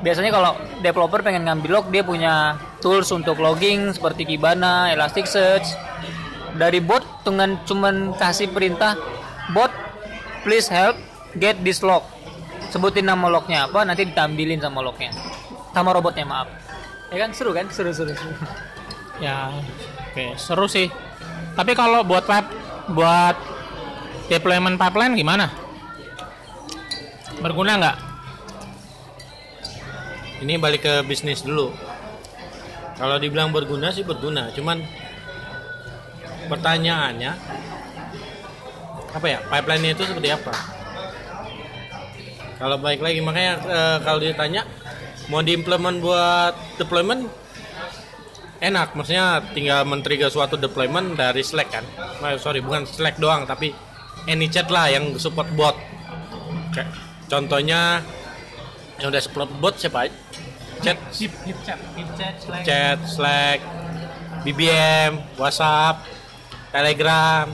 biasanya 0.00 0.32
kalau 0.32 0.52
developer 0.80 1.20
pengen 1.20 1.44
ngambil 1.48 1.80
log 1.80 1.86
dia 1.92 2.02
punya 2.04 2.56
tools 2.80 3.08
untuk 3.12 3.36
logging 3.40 3.92
seperti 3.92 4.24
Kibana, 4.24 4.92
Elasticsearch. 4.92 5.68
Dari 6.50 6.82
bot 6.82 7.04
dengan 7.22 7.62
cuman 7.62 8.16
kasih 8.18 8.50
perintah 8.50 8.98
bot 9.54 9.70
please 10.42 10.66
help 10.66 10.98
get 11.38 11.60
this 11.62 11.84
log. 11.84 12.02
Sebutin 12.72 13.06
nama 13.06 13.30
lognya 13.30 13.70
apa 13.70 13.86
nanti 13.86 14.08
ditampilin 14.08 14.58
sama 14.58 14.82
lognya. 14.82 15.14
Sama 15.70 15.94
robotnya 15.94 16.26
maaf. 16.26 16.48
Ya 17.10 17.26
kan 17.26 17.30
seru 17.30 17.54
kan? 17.54 17.70
Seru 17.70 17.94
seru. 17.94 18.12
seru. 18.14 18.34
Ya, 19.20 19.52
oke 20.08 20.32
seru 20.40 20.64
sih. 20.64 20.88
Tapi 21.52 21.76
kalau 21.76 22.00
buat 22.08 22.24
web, 22.24 22.46
buat 22.96 23.36
deployment 24.32 24.80
pipeline 24.80 25.12
gimana? 25.12 25.52
Berguna 27.44 27.76
nggak? 27.76 28.09
Ini 30.40 30.56
balik 30.56 30.88
ke 30.88 30.94
bisnis 31.04 31.44
dulu. 31.44 31.68
Kalau 32.96 33.16
dibilang 33.20 33.52
berguna 33.52 33.92
sih 33.92 34.04
berguna, 34.04 34.52
cuman 34.52 34.80
pertanyaannya 36.48 37.32
apa 39.10 39.26
ya 39.28 39.38
pipeline 39.48 39.92
itu 39.92 40.04
seperti 40.04 40.28
apa? 40.32 40.52
Kalau 42.60 42.76
baik 42.76 43.00
lagi 43.00 43.20
makanya 43.24 43.54
eh, 43.64 43.98
kalau 44.04 44.20
ditanya 44.20 44.68
mau 45.32 45.40
diimplement 45.40 45.96
buat 46.00 46.52
deployment 46.76 47.28
enak, 48.60 48.92
maksudnya 48.92 49.40
tinggal 49.56 49.88
men-trigger 49.88 50.28
suatu 50.28 50.60
deployment 50.60 51.16
dari 51.16 51.40
Slack 51.40 51.72
kan? 51.72 51.84
Eh, 52.24 52.36
sorry 52.36 52.60
bukan 52.60 52.84
Slack 52.84 53.16
doang 53.16 53.48
tapi 53.48 53.72
AnyChat 54.28 54.68
lah 54.68 54.92
yang 54.92 55.16
support 55.16 55.48
bot. 55.56 55.76
Kayak 56.76 56.92
contohnya 57.32 58.04
yang 59.00 59.08
udah 59.08 59.22
support 59.24 59.48
bot 59.58 59.74
siapa 59.80 60.06
aja? 60.06 60.14
Chat, 60.80 60.96
Hip 61.20 61.32
hip 61.44 61.58
chat, 61.60 61.76
hip 61.92 62.08
chat, 62.16 62.34
Slack. 62.40 62.62
chat, 62.64 62.98
Slack, 63.04 63.58
BBM, 64.44 65.20
WhatsApp, 65.36 66.04
Telegram. 66.72 67.48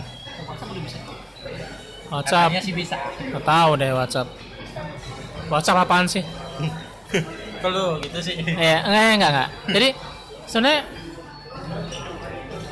WhatsApp? 2.06 2.50
Katanya 2.54 2.62
sih 2.62 2.74
bisa. 2.74 2.96
Nggak 3.18 3.42
tahu 3.42 3.70
deh 3.78 3.90
WhatsApp. 3.90 4.28
WhatsApp 5.50 5.82
apaan 5.82 6.06
sih? 6.06 6.22
Kalau 7.62 7.98
gitu 7.98 8.18
sih. 8.22 8.38
Eh, 8.38 8.78
enggak, 8.86 9.02
enggak, 9.18 9.30
enggak. 9.34 9.48
Jadi 9.74 9.88
sebenarnya 10.46 10.80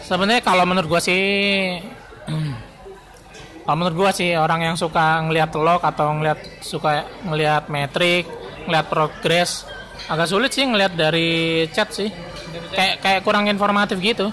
sebenarnya 0.04 0.42
kalau 0.44 0.64
menurut 0.68 0.86
gua 0.86 1.00
sih 1.02 1.22
kalau 3.64 3.76
menurut 3.80 3.96
gua 3.96 4.10
sih 4.12 4.36
orang 4.36 4.60
yang 4.60 4.76
suka 4.76 5.24
ngelihat 5.24 5.50
log 5.56 5.80
atau 5.82 6.12
ngelihat 6.14 6.38
suka 6.60 7.08
ngelihat 7.24 7.66
metrik, 7.72 8.28
ngelihat 8.66 8.86
progres 8.88 9.64
agak 10.08 10.28
sulit 10.28 10.52
sih 10.52 10.64
ngelihat 10.68 10.92
dari 10.96 11.64
chat 11.72 11.88
sih. 11.92 12.12
Kayak 12.74 13.00
kayak 13.00 13.20
kurang 13.22 13.46
informatif 13.46 13.98
gitu. 14.02 14.28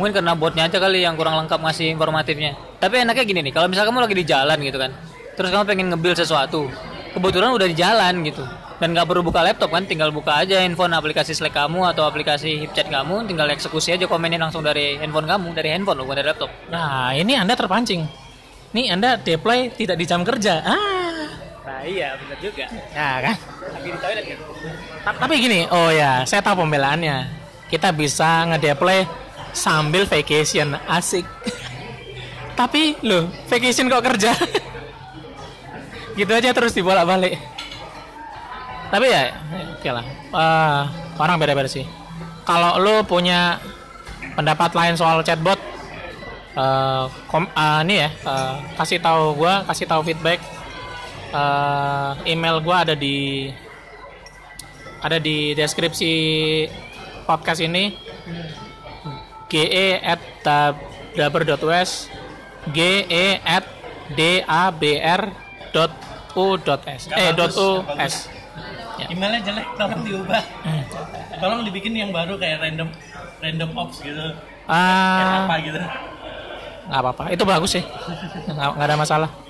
Mungkin 0.00 0.12
karena 0.16 0.32
botnya 0.32 0.66
aja 0.66 0.80
kali 0.80 1.04
yang 1.04 1.14
kurang 1.20 1.36
lengkap 1.44 1.60
ngasih 1.60 1.92
informatifnya. 1.92 2.56
Tapi 2.80 3.04
enaknya 3.04 3.24
gini 3.28 3.40
nih, 3.44 3.52
kalau 3.52 3.68
misalnya 3.68 3.92
kamu 3.92 4.00
lagi 4.08 4.16
di 4.16 4.24
jalan 4.24 4.58
gitu 4.64 4.78
kan, 4.80 4.90
terus 5.36 5.48
kamu 5.52 5.64
pengen 5.68 5.86
nge-build 5.92 6.16
sesuatu, 6.16 6.66
kebetulan 7.12 7.52
udah 7.52 7.68
di 7.68 7.76
jalan 7.76 8.24
gitu, 8.24 8.40
dan 8.80 8.96
nggak 8.96 9.04
perlu 9.04 9.20
buka 9.20 9.44
laptop 9.44 9.68
kan, 9.68 9.84
tinggal 9.84 10.08
buka 10.08 10.42
aja 10.42 10.64
handphone 10.64 10.96
aplikasi 10.96 11.36
Slack 11.36 11.52
kamu 11.52 11.92
atau 11.92 12.08
aplikasi 12.08 12.64
HipChat 12.64 12.88
kamu, 12.88 13.28
tinggal 13.28 13.46
eksekusi 13.52 13.92
aja 13.92 14.08
komennya 14.08 14.40
langsung 14.40 14.64
dari 14.64 14.96
handphone 14.96 15.28
kamu, 15.28 15.52
dari 15.52 15.68
handphone 15.76 16.00
loh, 16.00 16.08
bukan 16.08 16.24
dari 16.24 16.28
laptop. 16.32 16.50
Nah, 16.72 17.12
ini 17.12 17.36
Anda 17.36 17.52
terpancing. 17.52 18.02
Nih 18.72 18.88
Anda 18.88 19.20
deploy 19.20 19.76
tidak 19.76 20.00
di 20.00 20.04
jam 20.08 20.24
kerja. 20.24 20.64
Ah. 20.64 21.01
Nah 21.62 21.80
iya, 21.86 22.18
benar 22.18 22.38
juga. 22.42 22.64
Ya 22.90 23.10
kan? 23.22 23.36
Lagi 23.70 23.88
di 23.88 23.98
toilet 24.02 24.24
kan? 24.26 24.38
Ta- 25.06 25.18
Tapi 25.22 25.34
gini, 25.38 25.60
oh 25.70 25.90
ya, 25.94 26.26
saya 26.26 26.42
tahu 26.42 26.66
pembelaannya. 26.66 27.30
Kita 27.70 27.94
bisa 27.94 28.44
ngedeploy 28.50 29.06
sambil 29.54 30.04
vacation, 30.04 30.74
asik. 30.90 31.22
Tapi 32.58 32.98
loh, 33.06 33.30
vacation 33.46 33.86
kok 33.88 34.04
kerja? 34.04 34.34
gitu 36.18 36.32
aja 36.34 36.50
terus 36.52 36.76
dibolak-balik. 36.76 37.38
Tapi 38.92 39.06
ya, 39.08 39.32
oke 39.78 39.88
lah. 39.88 40.04
Eh, 40.36 40.82
orang 41.16 41.40
beda-beda 41.40 41.70
sih. 41.70 41.86
Kalau 42.44 42.76
lu 42.76 43.00
punya 43.06 43.56
pendapat 44.36 44.74
lain 44.76 44.98
soal 44.98 45.24
chatbot, 45.24 45.56
eh, 46.52 47.04
kom, 47.30 47.48
eh, 47.48 47.78
ini 47.88 47.94
ya, 48.04 48.08
eh, 48.12 48.54
kasih 48.76 49.00
tahu 49.00 49.38
gua, 49.38 49.64
kasih 49.64 49.86
tahu 49.88 50.04
feedback. 50.04 50.42
Eh, 51.32 52.10
email 52.28 52.60
gua 52.60 52.84
ada 52.84 52.92
di 52.92 53.48
ada 55.00 55.16
di 55.16 55.56
deskripsi 55.56 56.12
podcast 57.24 57.64
ini. 57.64 57.96
Ge 59.48 59.96
at 60.00 60.20
dabr.us 60.44 62.12
ge 62.72 63.08
at 63.40 63.64
dabr 64.12 65.20
dot 65.72 65.92
u 66.36 66.60
dot 66.60 66.84
s. 66.84 67.08
Eh 67.16 67.32
dot 67.32 67.56
u 67.56 67.80
s. 67.96 68.28
Ya. 69.00 69.08
Emailnya 69.08 69.40
jelek, 69.40 69.66
tolong 69.80 70.04
diubah. 70.04 70.44
tolong 71.40 71.60
dibikin 71.64 71.96
yang 71.96 72.12
baru 72.12 72.36
kayak 72.36 72.60
random 72.60 72.92
random 73.40 73.70
ops 73.72 74.04
gitu. 74.04 74.36
ah. 74.68 75.48
Apa 75.48 75.54
gitu. 75.64 75.80
nggak 76.92 77.00
apa-apa. 77.00 77.24
Itu 77.32 77.48
bagus 77.48 77.72
sih. 77.80 77.84
Nggak 78.52 78.84
ada 78.84 78.96
masalah 79.00 79.41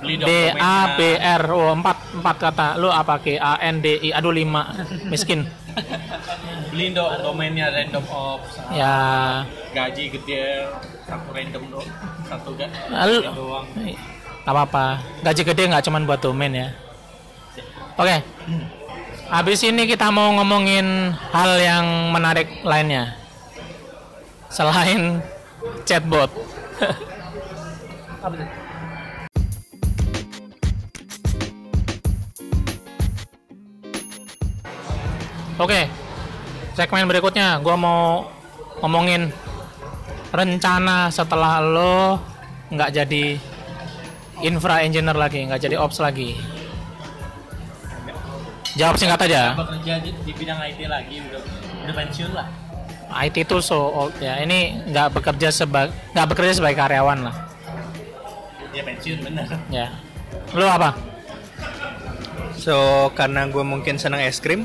D. 0.00 0.24
A 0.52 0.76
B 0.94 1.00
R 1.14 1.42
oh 1.50 1.70
empat 1.70 1.96
empat 2.12 2.36
kata 2.40 2.66
lu 2.76 2.88
apa 2.88 3.20
G 3.20 3.36
A 3.36 3.60
N 3.60 3.78
D 3.78 4.00
I 4.00 4.10
aduh 4.10 4.32
lima 4.32 4.72
miskin 5.06 5.44
Beli 6.70 6.94
dong 6.94 7.10
domainnya 7.20 7.66
random 7.68 8.04
ops. 8.06 8.58
ya 8.70 8.94
Gaji 9.70 10.10
gede 10.10 10.66
satu 11.04 11.30
random 11.30 11.62
dong. 11.68 11.86
Satu 12.24 12.48
gak 12.54 12.70
Lalu- 12.88 13.22
doang. 13.28 13.66
apa-apa 14.40 14.98
gaji 15.22 15.46
gede 15.46 15.62
nggak 15.68 15.84
cuman 15.84 16.02
buat 16.04 16.18
domain 16.18 16.50
ya 16.50 16.68
oke 17.94 18.16
Habis 19.30 19.62
ini 19.62 19.86
kita 19.86 20.10
mau 20.10 20.34
ngomongin 20.34 21.14
hal 21.30 21.54
yang 21.62 21.86
menarik 22.10 22.50
lainnya. 22.66 23.14
Selain 24.50 25.22
chatbot. 25.86 26.26
Apa? 28.18 28.34
Oke, 35.60 35.84
segmen 36.72 37.04
berikutnya 37.04 37.60
gue 37.60 37.76
mau 37.76 38.24
ngomongin 38.80 39.28
rencana 40.32 41.12
setelah 41.12 41.60
lo 41.60 42.16
nggak 42.72 42.88
jadi 42.96 43.36
infra 44.40 44.80
engineer 44.80 45.12
lagi, 45.20 45.44
nggak 45.44 45.60
jadi 45.60 45.76
ops 45.76 46.00
lagi. 46.00 46.32
Jawab 48.80 48.96
singkat 48.96 49.20
aja. 49.28 49.52
Bekerja 49.52 50.00
di, 50.00 50.16
di 50.24 50.32
bidang 50.32 50.64
IT 50.64 50.80
lagi 50.88 51.20
udah 51.28 51.42
udah 51.84 51.94
pensiun 51.94 52.32
lah. 52.32 52.48
IT 53.20 53.44
itu 53.44 53.60
so 53.60 53.84
old 53.92 54.16
ya. 54.16 54.40
Ini 54.40 54.88
nggak 54.88 55.12
bekerja 55.12 55.52
sebagai 55.52 55.92
nggak 56.16 56.26
bekerja 56.32 56.52
sebagai 56.56 56.80
karyawan 56.80 57.28
lah. 57.28 57.36
Dia 58.72 58.80
pensiun 58.80 59.28
bener. 59.28 59.44
Ya. 59.68 59.92
Lo 60.56 60.72
apa? 60.72 60.96
So 62.56 63.12
karena 63.12 63.44
gue 63.44 63.60
mungkin 63.60 64.00
senang 64.00 64.24
es 64.24 64.40
krim 64.40 64.64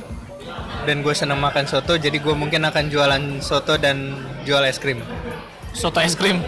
dan 0.86 1.02
gue 1.02 1.12
senang 1.18 1.42
makan 1.42 1.66
soto, 1.66 1.98
jadi 1.98 2.16
gue 2.16 2.36
mungkin 2.38 2.62
akan 2.64 2.88
jualan 2.88 3.24
soto 3.42 3.76
dan 3.82 4.14
jual 4.46 4.62
es 4.64 4.78
krim. 4.78 5.02
Soto 5.74 6.00
es 6.00 6.14
krim. 6.14 6.40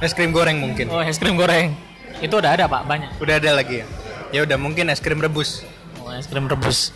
Es 0.00 0.16
krim 0.16 0.32
goreng 0.32 0.58
mungkin. 0.58 0.88
Oh 0.88 1.04
es 1.04 1.20
krim 1.20 1.36
goreng. 1.36 1.76
Itu 2.18 2.40
udah 2.40 2.56
ada 2.56 2.64
pak 2.66 2.88
banyak. 2.88 3.10
Udah 3.20 3.38
ada 3.38 3.60
lagi 3.60 3.84
ya. 3.84 3.86
Ya 4.32 4.40
udah 4.42 4.56
mungkin 4.58 4.88
es 4.88 4.98
krim 4.98 5.20
rebus. 5.20 5.62
Oh 6.02 6.10
es 6.10 6.26
krim 6.26 6.48
rebus. 6.48 6.90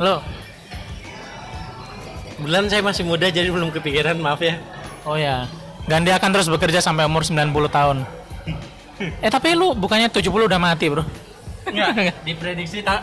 Lo? 0.00 0.24
Bulan 2.40 2.66
saya 2.66 2.82
masih 2.82 3.06
muda 3.06 3.30
jadi 3.30 3.46
belum 3.52 3.70
kepikiran 3.70 4.18
maaf 4.18 4.42
ya. 4.42 4.58
Oh 5.06 5.14
ya. 5.14 5.46
Gandhi 5.86 6.10
akan 6.10 6.30
terus 6.32 6.48
bekerja 6.48 6.80
sampai 6.80 7.04
umur 7.06 7.22
90 7.22 7.52
tahun. 7.68 7.98
Eh 8.94 9.26
tapi 9.26 9.58
lu 9.58 9.74
bukannya 9.74 10.06
70 10.06 10.30
udah 10.30 10.60
mati 10.62 10.86
bro? 10.86 11.02
Enggak, 11.66 12.14
diprediksi 12.26 12.78
tak 12.78 13.02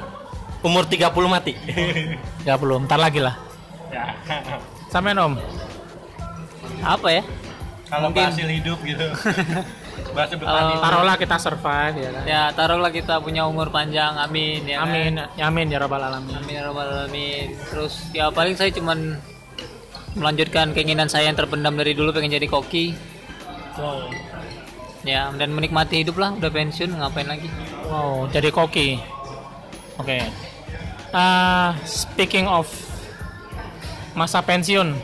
umur 0.61 0.85
30 0.85 1.09
mati. 1.27 1.53
30, 2.45 2.85
ntar 2.85 2.99
lagi 3.01 3.19
lah. 3.21 3.35
ya. 3.89 4.15
Sampai 4.89 5.15
om. 5.15 5.35
Apa 6.81 7.07
ya? 7.11 7.23
Kalau 7.91 8.07
Mungkin- 8.09 8.27
hasil 8.31 8.47
hidup 8.47 8.79
gitu. 8.81 9.03
Bahasa 10.15 10.35
Kalau- 10.35 10.79
Taruhlah 10.81 11.15
kita 11.15 11.35
survive 11.39 11.95
ya 11.99 12.09
kan. 12.11 12.23
Ya 12.27 12.43
taruhlah 12.51 12.91
kita 12.91 13.19
punya 13.23 13.47
umur 13.47 13.71
panjang, 13.71 14.15
amin 14.17 14.63
ya. 14.67 14.83
kan? 14.83 14.87
Amin, 14.91 15.13
ya 15.35 15.43
amin 15.47 15.67
ya 15.71 15.77
rabbal 15.79 16.03
alamin. 16.03 16.35
Amin 16.35 16.53
ya 16.55 16.63
rabbal 16.67 16.87
alamin. 16.87 17.55
Terus 17.71 18.11
ya 18.11 18.27
paling 18.31 18.55
saya 18.55 18.71
cuman 18.75 19.19
melanjutkan 20.15 20.75
keinginan 20.75 21.07
saya 21.07 21.31
yang 21.31 21.37
terpendam 21.39 21.75
dari 21.79 21.95
dulu 21.95 22.11
pengen 22.11 22.31
jadi 22.35 22.47
koki. 22.47 22.91
Ya 25.01 25.31
dan 25.31 25.49
menikmati 25.55 26.03
hidup 26.03 26.19
lah. 26.19 26.35
Udah 26.35 26.51
pensiun 26.51 26.91
ngapain 26.91 27.27
lagi? 27.27 27.47
Wow, 27.87 28.27
jadi 28.31 28.51
koki. 28.51 28.99
Oke. 29.99 30.17
Ah, 31.11 31.75
speaking 31.83 32.47
of 32.47 32.71
masa 34.15 34.39
pensiun, 34.39 34.95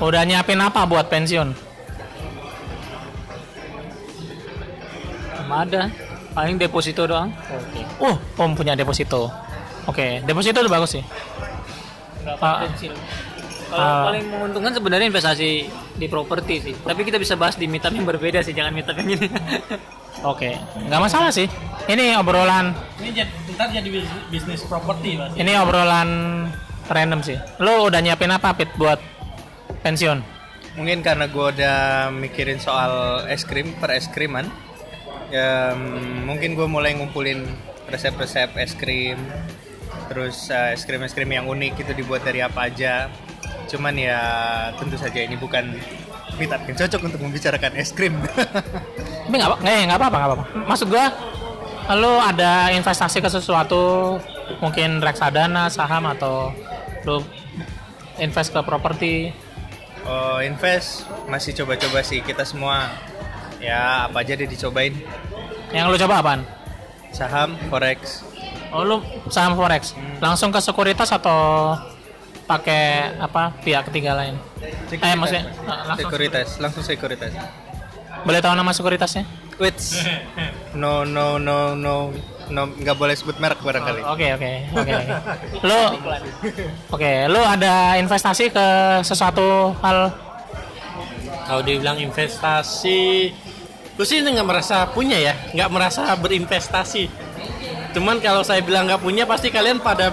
udah 0.00 0.24
nyiapin 0.24 0.56
apa 0.60 0.88
buat 0.88 1.12
pensiun? 1.12 1.52
Ada. 5.46 5.88
Paling 6.36 6.60
deposito 6.60 7.08
doang. 7.08 7.32
Oke. 7.32 7.80
Oh, 7.96 8.16
om 8.36 8.52
punya 8.52 8.76
deposito. 8.76 9.32
Oke, 9.88 10.20
deposito 10.24 10.60
udah 10.60 10.72
bagus 10.72 11.00
sih. 11.00 11.04
Ah. 12.40 12.64
Kalau 13.66 13.82
Ah. 13.82 14.04
paling 14.12 14.30
menguntungkan 14.30 14.72
sebenarnya 14.72 15.10
investasi 15.10 15.50
di 15.96 16.06
properti 16.06 16.54
sih. 16.70 16.74
Tapi 16.76 17.02
kita 17.02 17.18
bisa 17.18 17.34
bahas 17.34 17.58
di 17.58 17.66
meetup 17.66 17.90
yang 17.90 18.06
berbeda 18.06 18.38
sih, 18.44 18.54
jangan 18.54 18.70
meetup 18.70 18.94
yang 19.00 19.10
ini. 19.16 19.26
Oke, 20.22 20.56
nggak 20.78 21.00
masalah 21.02 21.28
sih. 21.28 21.44
Ini 21.86 22.16
obrolan, 22.16 22.74
Ini 22.98 23.10
jadi, 23.14 23.30
ntar 23.52 23.68
jadi 23.70 23.86
bis- 23.86 24.22
bisnis 24.28 24.62
properti 24.64 25.14
mas. 25.14 25.30
ini 25.34 25.54
obrolan 25.54 26.08
random 26.84 27.20
sih. 27.20 27.36
Lo 27.58 27.84
udah 27.84 28.00
nyiapin 28.00 28.28
apa 28.28 28.50
Pit 28.52 28.72
buat 28.74 28.98
pensiun? 29.80 30.18
Mungkin 30.74 31.00
karena 31.00 31.24
gue 31.26 31.46
udah 31.52 31.78
mikirin 32.10 32.58
soal 32.58 32.90
es 33.26 33.42
krim 33.42 33.76
per 33.76 33.92
es 33.92 34.08
kriman. 34.08 34.50
Ya, 35.28 35.72
mm, 35.72 36.26
mungkin 36.26 36.54
gue 36.54 36.66
mulai 36.66 36.92
ngumpulin 36.92 37.46
resep-resep 37.86 38.56
es 38.56 38.74
krim. 38.74 39.18
Terus 40.08 40.50
eh, 40.50 40.74
es 40.74 40.82
krim 40.82 41.00
es 41.00 41.12
krim 41.12 41.28
yang 41.28 41.46
unik 41.46 41.80
itu 41.80 41.92
dibuat 41.94 42.22
dari 42.22 42.40
apa 42.40 42.66
aja. 42.66 43.08
Cuman 43.66 43.94
ya 43.94 44.20
tentu 44.74 44.94
saja 44.96 45.18
ini 45.18 45.34
bukan 45.34 45.74
meetup 46.36 46.60
yang 46.62 46.76
cocok 46.76 47.00
untuk 47.04 47.20
membicarakan 47.20 47.72
es 47.74 47.90
krim. 47.90 48.14
Tapi 49.26 49.34
nggak 49.34 49.50
apa- 49.50 49.60
nggak 49.60 49.74
nggak 49.86 49.98
apa-apa 49.98 50.16
nggak 50.16 50.30
apa-apa. 50.30 50.44
Maksud 50.64 50.86
gua, 50.86 51.06
lo 51.92 52.12
ada 52.18 52.70
investasi 52.70 53.18
ke 53.18 53.26
sesuatu, 53.26 54.16
mungkin 54.58 55.02
reksadana, 55.02 55.66
saham 55.66 56.06
atau 56.06 56.54
lo 57.02 57.22
invest 58.16 58.50
ke 58.50 58.60
properti. 58.62 59.14
oh, 60.06 60.38
invest 60.38 61.02
masih 61.26 61.50
coba-coba 61.52 61.98
sih 62.00 62.22
kita 62.22 62.46
semua. 62.46 62.94
Ya 63.58 64.06
apa 64.06 64.22
aja 64.22 64.38
deh 64.38 64.46
dicobain. 64.46 64.94
Yang 65.74 65.86
lo 65.90 65.96
coba 66.06 66.14
apaan? 66.22 66.40
Saham, 67.10 67.58
forex, 67.66 68.22
Oh 68.70 68.82
lo 68.82 69.00
saham 69.26 69.56
forex, 69.56 69.94
langsung 70.20 70.52
ke 70.52 70.60
sekuritas 70.60 71.10
atau 71.10 71.72
pakai 72.46 73.14
apa 73.16 73.50
pihak 73.62 73.88
ketiga 73.90 74.14
lain? 74.14 74.38
Eh 74.90 75.14
maksudnya 75.16 75.50
ah, 75.64 75.90
langsung 75.90 76.10
sekuritas, 76.10 76.48
langsung 76.62 76.82
sekuritas. 76.84 77.32
Boleh 78.26 78.40
tahu 78.42 78.54
nama 78.58 78.70
sekuritasnya? 78.74 79.24
Wait, 79.56 79.78
no 80.76 81.08
no 81.08 81.40
no 81.40 81.72
no 81.72 82.12
no 82.52 82.60
nggak 82.68 82.96
boleh 82.98 83.16
sebut 83.16 83.40
merek 83.40 83.62
barangkali. 83.64 84.04
Oke 84.04 84.26
oke 84.36 84.50
oke. 84.76 84.94
Lo 85.64 85.80
oke 86.92 87.12
lo 87.32 87.40
ada 87.40 87.96
investasi 87.96 88.52
ke 88.52 88.66
sesuatu 89.00 89.72
hal 89.80 90.12
Kalau 91.46 91.62
dibilang 91.62 91.94
investasi, 92.02 93.30
gue 93.94 94.02
sih 94.02 94.18
nggak 94.18 94.42
merasa 94.42 94.82
punya 94.90 95.14
ya, 95.14 95.30
nggak 95.54 95.70
merasa 95.70 96.10
berinvestasi. 96.18 97.06
Cuman 97.94 98.18
kalau 98.18 98.42
saya 98.42 98.66
bilang 98.66 98.90
nggak 98.90 98.98
punya, 98.98 99.22
pasti 99.30 99.54
kalian 99.54 99.78
pada 99.78 100.10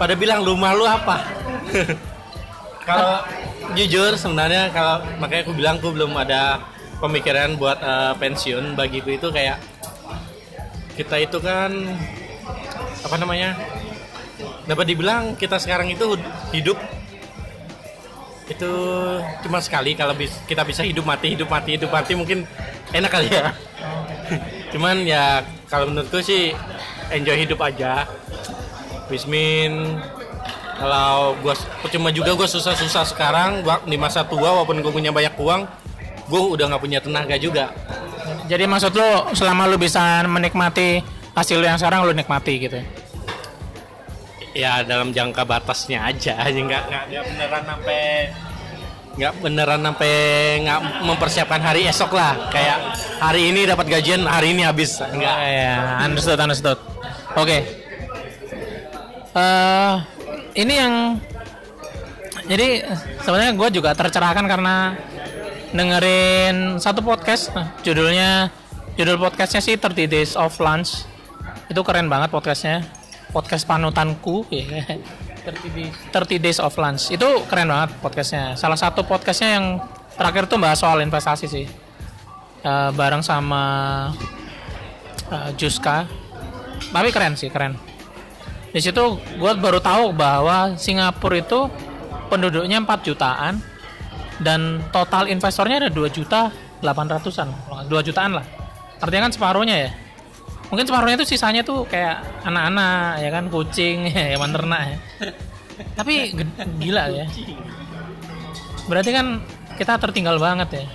pada 0.00 0.16
bilang 0.16 0.40
rumah 0.40 0.72
lu 0.72 0.88
apa. 0.88 1.20
kalau 2.88 3.20
jujur 3.76 4.16
sebenarnya 4.16 4.72
kalau 4.72 5.04
makanya 5.20 5.42
aku 5.46 5.52
bilang 5.52 5.76
aku 5.78 5.92
belum 5.92 6.16
ada 6.16 6.64
pemikiran 7.00 7.56
buat 7.56 7.80
eh, 7.80 8.14
pensiun 8.20 8.76
bagiku 8.76 9.10
itu 9.16 9.28
kayak 9.32 9.58
kita 10.94 11.16
itu 11.16 11.40
kan 11.40 11.72
apa 13.00 13.16
namanya 13.16 13.56
dapat 14.68 14.84
dibilang 14.86 15.34
kita 15.34 15.56
sekarang 15.56 15.88
itu 15.90 16.14
hidup. 16.52 16.76
Itu 18.50 18.72
cuma 19.46 19.62
sekali 19.62 19.94
kalau 19.94 20.12
kita 20.20 20.62
bisa 20.66 20.84
hidup 20.84 21.06
mati 21.06 21.32
hidup 21.32 21.48
mati 21.48 21.80
hidup 21.80 21.90
mati 21.90 22.12
mungkin 22.12 22.44
enak 22.92 23.10
kali 23.10 23.28
ya. 23.32 23.56
Cuman 24.76 25.02
ya 25.08 25.42
kalau 25.66 25.88
menurutku 25.88 26.20
sih 26.20 26.52
enjoy 27.10 27.36
hidup 27.40 27.58
aja. 27.64 28.04
Wismin 29.10 29.98
kalau 30.78 31.34
gua 31.42 31.54
percuma 31.82 32.08
juga 32.14 32.32
gue 32.32 32.48
susah-susah 32.48 33.04
sekarang 33.04 33.60
di 33.84 33.98
masa 34.00 34.24
tua 34.24 34.54
walaupun 34.54 34.80
gue 34.80 34.92
punya 34.94 35.12
banyak 35.12 35.34
uang 35.36 35.66
gue 36.30 36.42
udah 36.54 36.64
nggak 36.70 36.82
punya 36.82 37.00
tenaga 37.02 37.34
juga 37.36 37.74
Jadi 38.46 38.64
maksud 38.66 38.94
lo 38.94 39.34
selama 39.34 39.66
lo 39.66 39.76
bisa 39.78 40.22
menikmati 40.26 41.02
hasil 41.34 41.58
lo 41.58 41.66
yang 41.66 41.78
sekarang 41.78 42.06
lo 42.06 42.14
nikmati 42.14 42.54
gitu 42.62 42.78
ya? 42.78 42.86
ya 44.50 44.72
dalam 44.82 45.14
jangka 45.14 45.46
batasnya 45.46 46.02
aja 46.10 46.34
aja 46.42 46.58
nggak 46.58 46.84
nggak 46.90 47.04
nggak 47.06 47.24
beneran 47.30 47.62
sampai 47.70 48.02
nggak 49.10 49.32
beneran 49.42 49.80
sampai 49.82 50.14
nggak 50.66 50.80
mempersiapkan 51.06 51.62
hari 51.62 51.80
esok 51.86 52.10
lah 52.14 52.50
kayak 52.50 52.78
hari 53.22 53.50
ini 53.54 53.66
dapat 53.66 53.86
gajian 53.86 54.26
hari 54.26 54.54
ini 54.54 54.66
habis 54.66 54.98
Enggak 55.02 55.38
ya, 55.46 56.02
understood, 56.02 56.38
understood. 56.38 56.78
Oke. 57.38 57.58
Eh, 59.30 59.94
ini 60.58 60.74
yang 60.74 60.94
jadi 62.50 62.82
sebenarnya 63.22 63.54
gue 63.54 63.68
juga 63.78 63.94
tercerahkan 63.94 64.42
karena 64.50 64.98
dengerin 65.70 66.78
satu 66.82 67.02
podcast, 67.02 67.54
nah, 67.54 67.74
judulnya 67.82 68.50
judul 68.98 69.16
podcastnya 69.18 69.62
sih 69.62 69.78
30 69.78 70.10
Days 70.10 70.32
of 70.34 70.54
Lunch. 70.58 71.06
Itu 71.70 71.80
keren 71.86 72.10
banget 72.10 72.34
podcastnya, 72.34 72.82
podcast 73.30 73.64
panutanku. 73.66 74.46
ya. 74.52 74.98
30 75.40 75.72
Days, 75.72 75.94
30 76.12 76.44
Days 76.44 76.58
of 76.60 76.76
Lunch 76.76 77.08
itu 77.14 77.28
keren 77.48 77.70
banget 77.70 77.96
podcastnya. 78.02 78.58
Salah 78.58 78.76
satu 78.76 79.06
podcastnya 79.06 79.56
yang 79.56 79.66
terakhir 80.18 80.50
tuh 80.50 80.60
bahas 80.60 80.76
soal 80.76 81.00
investasi 81.00 81.46
sih, 81.48 81.64
Eh, 82.60 82.90
bareng 82.92 83.24
sama 83.24 83.64
uh, 85.32 85.50
Juska 85.56 86.04
tapi 86.92 87.08
keren 87.08 87.32
sih 87.32 87.48
keren 87.48 87.72
Di 88.68 88.84
situ 88.84 89.16
gue 89.16 89.52
baru 89.56 89.80
tahu 89.80 90.12
bahwa 90.12 90.76
Singapura 90.76 91.40
itu 91.40 91.72
penduduknya 92.28 92.84
4 92.84 93.08
jutaan 93.08 93.64
dan 94.40 94.80
total 94.88 95.28
investornya 95.28 95.86
ada 95.86 95.90
2 95.92 96.08
juta 96.08 96.48
800-an, 96.80 97.48
2 97.86 98.06
jutaan 98.08 98.40
lah. 98.40 98.46
Artinya 99.00 99.28
kan 99.28 99.32
separuhnya 99.36 99.76
ya. 99.76 99.90
Mungkin 100.72 100.86
separuhnya 100.86 101.20
itu 101.20 101.36
sisanya 101.36 101.60
tuh 101.66 101.84
kayak 101.84 102.46
anak-anak 102.46 103.20
ya 103.20 103.30
kan 103.32 103.44
kucing, 103.52 104.08
hewan 104.14 104.52
ternak 104.52 104.82
ya. 104.82 104.98
Tapi 105.96 106.36
gila 106.80 107.04
ya. 107.12 107.26
Berarti 108.88 109.10
kan 109.12 109.44
kita 109.76 110.00
tertinggal 110.00 110.40
banget 110.40 110.82
ya. 110.82 110.86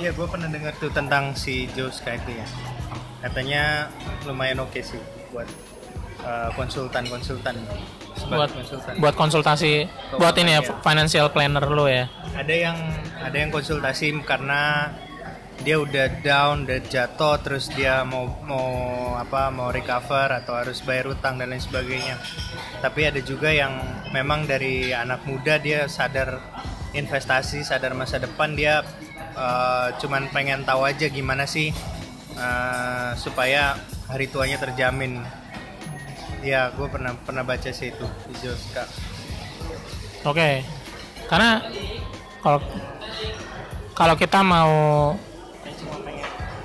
Iya, 0.00 0.10
gue 0.16 0.26
pernah 0.28 0.48
dengar 0.48 0.72
tuh 0.80 0.88
tentang 0.88 1.36
si 1.36 1.68
Joe 1.76 1.92
Sky 1.92 2.16
itu 2.16 2.40
ya. 2.40 2.46
Katanya 3.20 3.92
lumayan 4.24 4.64
oke 4.64 4.80
sih 4.80 5.00
buat 5.28 5.48
uh, 6.24 6.50
konsultan-konsultan. 6.54 7.56
Buat 8.26 8.50
konsultan. 8.50 8.92
buat 8.98 9.14
konsultasi 9.14 9.72
buat 10.16 10.34
ini 10.40 10.56
ya 10.56 10.60
Iya. 10.64 10.80
financial 10.80 11.26
planner 11.30 11.66
lo 11.68 11.86
ya. 11.86 12.08
Ada 12.32 12.54
yang 12.54 12.78
ada 13.22 13.36
yang 13.36 13.52
konsultasi 13.52 14.12
karena 14.24 14.90
dia 15.64 15.80
udah 15.80 16.20
down, 16.20 16.68
udah 16.68 16.80
jatuh, 16.84 17.40
terus 17.40 17.72
dia 17.72 18.04
mau 18.04 18.28
mau 18.44 18.68
apa 19.16 19.48
mau 19.48 19.72
recover 19.72 20.28
atau 20.42 20.52
harus 20.52 20.84
bayar 20.84 21.16
utang 21.16 21.40
dan 21.40 21.48
lain 21.48 21.62
sebagainya. 21.62 22.20
Tapi 22.84 23.08
ada 23.08 23.20
juga 23.24 23.48
yang 23.52 23.72
memang 24.12 24.44
dari 24.44 24.92
anak 24.92 25.24
muda 25.24 25.56
dia 25.56 25.88
sadar 25.88 26.40
investasi, 26.92 27.64
sadar 27.64 27.96
masa 27.96 28.20
depan 28.20 28.52
dia 28.52 28.84
eh, 29.36 29.88
cuman 30.00 30.28
pengen 30.32 30.64
tahu 30.64 30.84
aja 30.84 31.08
gimana 31.08 31.48
sih 31.48 31.72
eh, 32.36 33.10
supaya 33.16 33.80
hari 34.12 34.28
tuanya 34.28 34.60
terjamin. 34.60 35.24
Ya, 36.46 36.70
gue 36.70 36.86
pernah 36.86 37.10
pernah 37.18 37.42
baca 37.42 37.66
sih 37.66 37.90
itu 37.90 38.06
di 38.30 38.34
Joska. 38.38 38.86
Oke. 40.22 40.62
Karena 41.26 41.58
kalau 42.38 42.62
kalau 43.92 44.14
kita 44.14 44.46
mau 44.46 44.70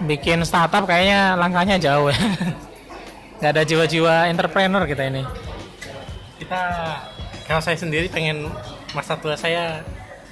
bikin 0.01 0.45
startup 0.45 0.85
kayaknya 0.85 1.33
langkahnya 1.33 1.81
jauh 1.81 2.13
ya. 2.13 2.17
Gak 3.41 3.57
ada 3.57 3.63
jiwa-jiwa 3.65 4.29
entrepreneur 4.29 4.85
kita 4.85 5.09
ini. 5.09 5.25
kita 6.37 6.61
kalau 7.45 7.61
saya 7.61 7.77
sendiri 7.77 8.05
pengen 8.05 8.49
masa 8.93 9.13
tua 9.17 9.33
saya 9.33 9.81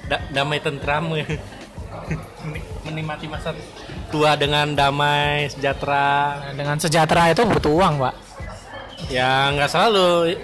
da- 0.06 0.22
damai 0.30 0.58
tentram 0.58 1.10
Menik- 1.10 2.70
menikmati 2.82 3.26
masa 3.26 3.50
tua 4.10 4.34
dengan 4.34 4.74
damai 4.74 5.46
sejahtera 5.46 6.38
Dengan 6.54 6.78
sejahtera 6.78 7.30
itu 7.30 7.42
butuh 7.42 7.72
uang, 7.72 7.94
Pak. 7.98 8.14
Ya 9.10 9.50
nggak 9.52 9.70
selalu 9.70 10.38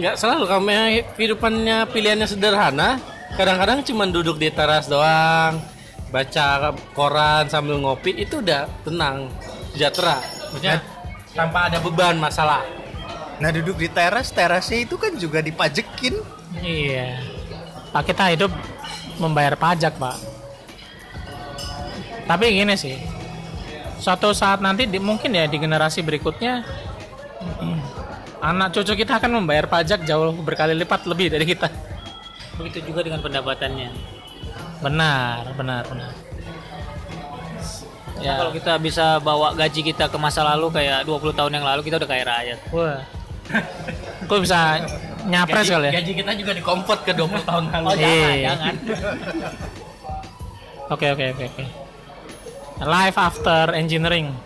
nggak 0.00 0.16
selalu 0.18 0.44
memang 0.64 0.90
kehidupannya 1.14 1.76
pilihannya 1.92 2.26
sederhana 2.26 2.98
kadang-kadang 3.38 3.84
cuma 3.86 4.08
duduk 4.08 4.40
di 4.40 4.50
teras 4.50 4.90
doang 4.90 5.62
baca 6.10 6.72
koran 6.96 7.46
sambil 7.46 7.78
ngopi 7.78 8.16
itu 8.16 8.42
udah 8.42 8.66
tenang 8.82 9.30
sejahtera 9.76 10.18
maksudnya 10.50 10.82
tanpa 11.34 11.68
ada 11.68 11.78
beban 11.82 12.16
masalah 12.18 12.62
Nah 13.42 13.50
duduk 13.50 13.80
di 13.80 13.88
teras, 13.90 14.30
terasnya 14.30 14.86
itu 14.86 14.94
kan 14.94 15.14
juga 15.18 15.42
dipajekin. 15.42 16.14
Iya. 16.62 17.18
Pak 17.90 18.02
kita 18.10 18.30
hidup 18.34 18.50
membayar 19.18 19.58
pajak, 19.58 19.98
Pak. 19.98 20.16
Tapi 22.30 22.44
gini 22.54 22.74
sih. 22.78 22.94
Suatu 23.98 24.30
saat 24.36 24.60
nanti 24.60 24.86
di, 24.86 25.00
mungkin 25.00 25.32
ya 25.34 25.48
di 25.48 25.56
generasi 25.56 26.04
berikutnya 26.04 26.62
anak 28.40 28.68
cucu 28.72 28.92
kita 28.94 29.16
akan 29.16 29.40
membayar 29.40 29.64
pajak 29.64 30.04
jauh 30.04 30.32
berkali 30.36 30.76
lipat 30.76 31.08
lebih 31.08 31.32
dari 31.32 31.44
kita. 31.44 31.68
Begitu 32.54 32.92
juga 32.92 33.00
dengan 33.02 33.18
pendapatannya. 33.18 33.88
Benar, 34.78 35.56
benar, 35.56 35.82
benar. 35.88 36.12
Ya. 38.20 38.22
Ya. 38.22 38.32
Kalau 38.38 38.52
kita 38.52 38.72
bisa 38.78 39.18
bawa 39.18 39.52
gaji 39.52 39.80
kita 39.82 40.06
ke 40.06 40.16
masa 40.16 40.44
lalu 40.44 40.70
kayak 40.70 41.02
20 41.02 41.34
tahun 41.34 41.52
yang 41.56 41.64
lalu 41.66 41.80
kita 41.82 41.96
udah 41.98 42.08
kaya 42.08 42.24
raya. 42.24 42.56
Wah. 42.70 43.00
Kok 44.24 44.40
bisa 44.40 44.80
nyapres 45.24 45.68
kali 45.68 45.88
ya? 45.88 45.92
gaji 46.00 46.12
kita 46.16 46.32
juga 46.36 46.52
dikompot 46.52 47.00
ke 47.00 47.12
20 47.16 47.44
tahun 47.48 47.64
lalu 47.72 47.86
Oh 47.88 47.96
jangan, 47.96 48.12
Iya. 48.12 48.40
jangan. 48.44 48.74
Oke 50.92 51.06
oke 51.16 51.24
oke 51.32 51.44
oke. 51.48 51.64
Life 52.84 53.16
after 53.16 53.72
engineering. 53.72 54.36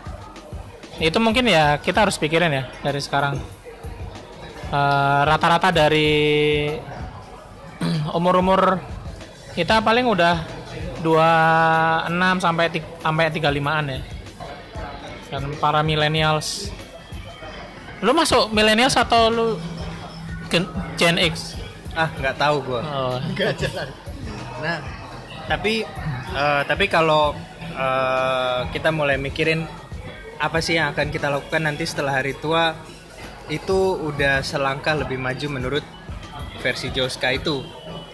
Itu 0.99 1.23
mungkin 1.23 1.47
ya 1.47 1.79
kita 1.79 2.03
harus 2.03 2.19
pikirin 2.19 2.51
ya 2.51 2.65
dari 2.83 2.99
sekarang. 2.99 3.39
Eh, 4.69 5.21
Rata-rata 5.25 5.71
dari 5.71 6.75
umur-umur 8.19 8.83
kita 9.55 9.79
paling 9.83 10.07
udah 10.11 10.43
26 11.03 12.43
sampai 12.43 12.67
sampai 12.99 13.25
35-an 13.31 13.85
ya. 13.95 14.01
Dan 15.31 15.55
para 15.63 15.87
millennials. 15.87 16.75
Lu 18.03 18.11
masuk 18.15 18.51
millennials 18.51 18.99
atau 18.99 19.31
lu 19.31 19.47
Gen, 20.51 20.65
Gen 20.99 21.17
X? 21.21 21.55
Ah 21.95 22.11
nggak 22.19 22.37
tahu 22.39 22.57
gue. 22.63 22.81
Oh, 22.83 23.19
Nah 24.65 24.79
tapi 25.47 25.87
eh, 26.35 26.63
tapi 26.67 26.85
kalau 26.91 27.39
eh, 27.63 28.61
kita 28.75 28.91
mulai 28.91 29.15
mikirin 29.15 29.63
apa 30.39 30.59
sih 30.63 30.79
yang 30.79 30.95
akan 30.95 31.11
kita 31.11 31.29
lakukan 31.29 31.63
nanti 31.67 31.85
setelah 31.85 32.23
hari 32.23 32.35
tua 32.39 32.79
itu 33.51 33.99
udah 33.99 34.45
selangkah 34.45 34.95
lebih 34.95 35.19
maju 35.19 35.47
menurut 35.51 35.85
versi 36.63 36.95
Joska 36.95 37.35
itu. 37.35 37.65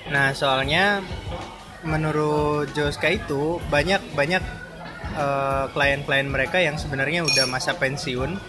Nah 0.08 0.32
soalnya 0.32 1.04
menurut 1.84 2.72
Joska 2.72 3.12
itu 3.12 3.60
banyak 3.68 4.16
banyak 4.16 4.42
eh, 5.14 5.64
klien-klien 5.70 6.28
mereka 6.28 6.60
yang 6.60 6.80
sebenarnya 6.80 7.28
udah 7.28 7.44
masa 7.44 7.76
pensiun 7.76 8.40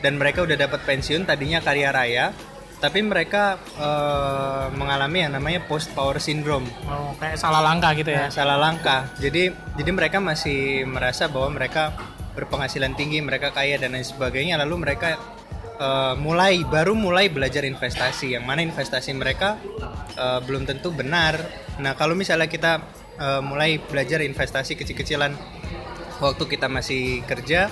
dan 0.00 0.18
mereka 0.18 0.42
udah 0.42 0.56
dapat 0.56 0.82
pensiun 0.82 1.28
tadinya 1.28 1.62
karya 1.62 1.90
raya 1.92 2.26
tapi 2.82 2.98
mereka 3.04 3.60
eh, 3.78 4.66
mengalami 4.74 5.28
yang 5.28 5.36
namanya 5.36 5.62
post 5.68 5.92
power 5.92 6.18
syndrome 6.18 6.66
oh, 6.88 7.14
kayak 7.20 7.36
salah 7.36 7.60
langkah 7.60 7.92
gitu 7.94 8.10
ya. 8.10 8.26
Nah, 8.26 8.32
salah 8.32 8.58
langkah. 8.58 9.06
Jadi 9.20 9.52
jadi 9.78 9.90
mereka 9.90 10.18
masih 10.18 10.88
merasa 10.88 11.28
bahwa 11.28 11.60
mereka 11.60 11.94
berpenghasilan 12.32 12.96
tinggi, 12.96 13.20
mereka 13.20 13.52
kaya 13.52 13.76
dan 13.76 13.96
lain 13.96 14.04
sebagainya. 14.04 14.56
Lalu 14.60 14.74
mereka 14.88 15.16
eh, 15.76 16.14
mulai 16.18 16.64
baru 16.64 16.96
mulai 16.96 17.28
belajar 17.28 17.64
investasi. 17.64 18.36
Yang 18.36 18.44
mana 18.44 18.60
investasi 18.64 19.10
mereka 19.16 19.60
eh, 20.16 20.40
belum 20.44 20.68
tentu 20.68 20.92
benar. 20.92 21.38
Nah 21.80 21.96
kalau 21.96 22.16
misalnya 22.16 22.48
kita 22.48 22.82
eh, 23.20 23.40
mulai 23.44 23.80
belajar 23.80 24.24
investasi 24.24 24.76
kecil-kecilan 24.76 25.32
waktu 26.22 26.44
kita 26.46 26.70
masih 26.70 27.26
kerja, 27.26 27.66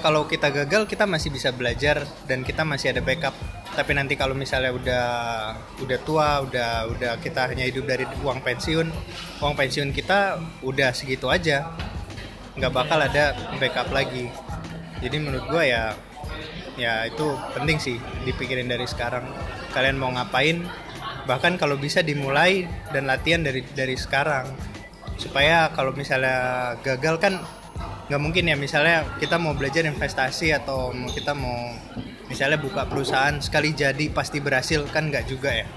kalau 0.00 0.24
kita 0.24 0.48
gagal 0.48 0.88
kita 0.88 1.04
masih 1.04 1.28
bisa 1.28 1.52
belajar 1.52 2.08
dan 2.24 2.40
kita 2.40 2.64
masih 2.64 2.96
ada 2.96 3.04
backup. 3.04 3.36
Tapi 3.70 3.94
nanti 3.94 4.18
kalau 4.18 4.34
misalnya 4.34 4.74
udah 4.74 5.06
udah 5.78 5.98
tua, 6.02 6.42
udah 6.42 6.90
udah 6.90 7.12
kita 7.22 7.46
hanya 7.54 7.68
hidup 7.68 7.86
dari 7.86 8.02
uang 8.24 8.42
pensiun, 8.42 8.88
uang 9.38 9.54
pensiun 9.54 9.94
kita 9.94 10.42
udah 10.66 10.90
segitu 10.90 11.30
aja, 11.30 11.70
nggak 12.58 12.72
bakal 12.72 12.98
ada 12.98 13.36
backup 13.58 13.90
lagi. 13.94 14.30
Jadi 15.00 15.16
menurut 15.20 15.44
gua 15.48 15.62
ya 15.64 15.84
ya 16.78 17.04
itu 17.04 17.36
penting 17.52 17.78
sih 17.78 17.96
dipikirin 18.26 18.66
dari 18.70 18.86
sekarang. 18.88 19.26
Kalian 19.74 20.00
mau 20.00 20.10
ngapain? 20.10 20.66
Bahkan 21.28 21.60
kalau 21.60 21.76
bisa 21.78 22.00
dimulai 22.02 22.66
dan 22.90 23.06
latihan 23.06 23.44
dari 23.44 23.62
dari 23.76 23.94
sekarang 23.94 24.50
supaya 25.20 25.68
kalau 25.76 25.92
misalnya 25.92 26.74
gagal 26.80 27.20
kan 27.20 27.34
nggak 28.08 28.22
mungkin 28.24 28.48
ya 28.50 28.56
misalnya 28.56 29.06
kita 29.20 29.36
mau 29.36 29.52
belajar 29.54 29.84
investasi 29.86 30.50
atau 30.56 30.90
kita 31.12 31.36
mau 31.36 31.70
misalnya 32.26 32.56
buka 32.58 32.88
perusahaan 32.88 33.36
sekali 33.38 33.76
jadi 33.76 34.10
pasti 34.10 34.40
berhasil 34.42 34.82
kan 34.90 35.12
nggak 35.12 35.28
juga 35.30 35.52
ya 35.52 35.68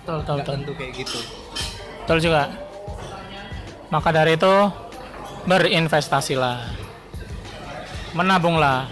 Betul, 0.00 0.22
betul. 0.22 0.36
tentu 0.46 0.72
kayak 0.78 0.92
gitu 0.96 1.20
Betul 2.04 2.20
juga. 2.20 2.52
Maka 3.88 4.12
dari 4.12 4.36
itu 4.36 4.54
berinvestasilah. 5.44 6.58
Menabunglah. 8.12 8.86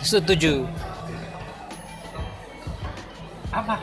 Setuju. 0.00 0.64
apa 3.50 3.74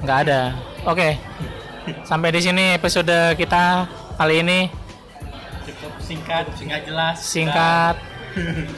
Nggak 0.00 0.18
ada. 0.22 0.40
Oke. 0.86 1.18
Sampai 2.06 2.30
di 2.30 2.38
sini 2.38 2.78
episode 2.78 3.34
kita 3.34 3.90
kali 4.14 4.38
ini 4.38 4.70
cukup 5.66 5.92
singkat 5.98 6.44
nggak 6.54 6.82
jelas 6.86 7.16
singkat, 7.18 7.96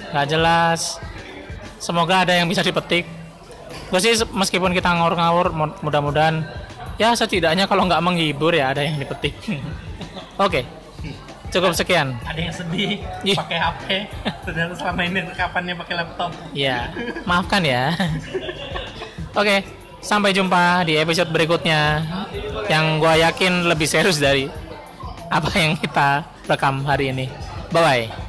nggak 0.09 0.27
jelas. 0.27 0.97
Semoga 1.77 2.25
ada 2.25 2.33
yang 2.33 2.49
bisa 2.49 2.65
dipetik. 2.65 3.05
Gue 3.93 4.01
sih 4.01 4.17
meskipun 4.25 4.73
kita 4.73 4.89
ngawur-ngawur, 4.89 5.53
mu- 5.53 5.77
mudah-mudahan 5.85 6.49
ya 6.97 7.13
setidaknya 7.13 7.69
kalau 7.69 7.85
nggak 7.85 8.01
menghibur 8.01 8.57
ya 8.57 8.73
ada 8.73 8.81
yang 8.81 8.97
dipetik. 8.97 9.37
Oke. 10.41 10.65
Cukup 11.53 11.77
sekian. 11.77 12.17
Ada 12.25 12.41
yang 12.41 12.55
sedih 12.57 12.91
Ih. 13.23 13.37
pakai 13.37 13.59
HP, 13.61 13.87
padahal 14.49 14.73
selama 14.73 15.01
ini 15.05 15.19
rekapannya 15.29 15.75
pakai 15.77 15.95
laptop. 16.01 16.31
Ya, 16.57 16.91
maafkan 17.29 17.63
ya. 17.63 17.93
Oke, 19.37 19.63
sampai 20.01 20.33
jumpa 20.33 20.83
di 20.89 20.97
episode 20.97 21.29
berikutnya 21.29 22.03
yang 22.73 22.99
gua 22.99 23.15
yakin 23.21 23.69
lebih 23.69 23.87
serius 23.87 24.17
dari 24.17 24.49
apa 25.29 25.53
yang 25.57 25.77
kita 25.77 26.25
rekam 26.49 26.83
hari 26.89 27.13
ini. 27.13 27.29
Bye 27.73 27.81
bye. 27.85 28.22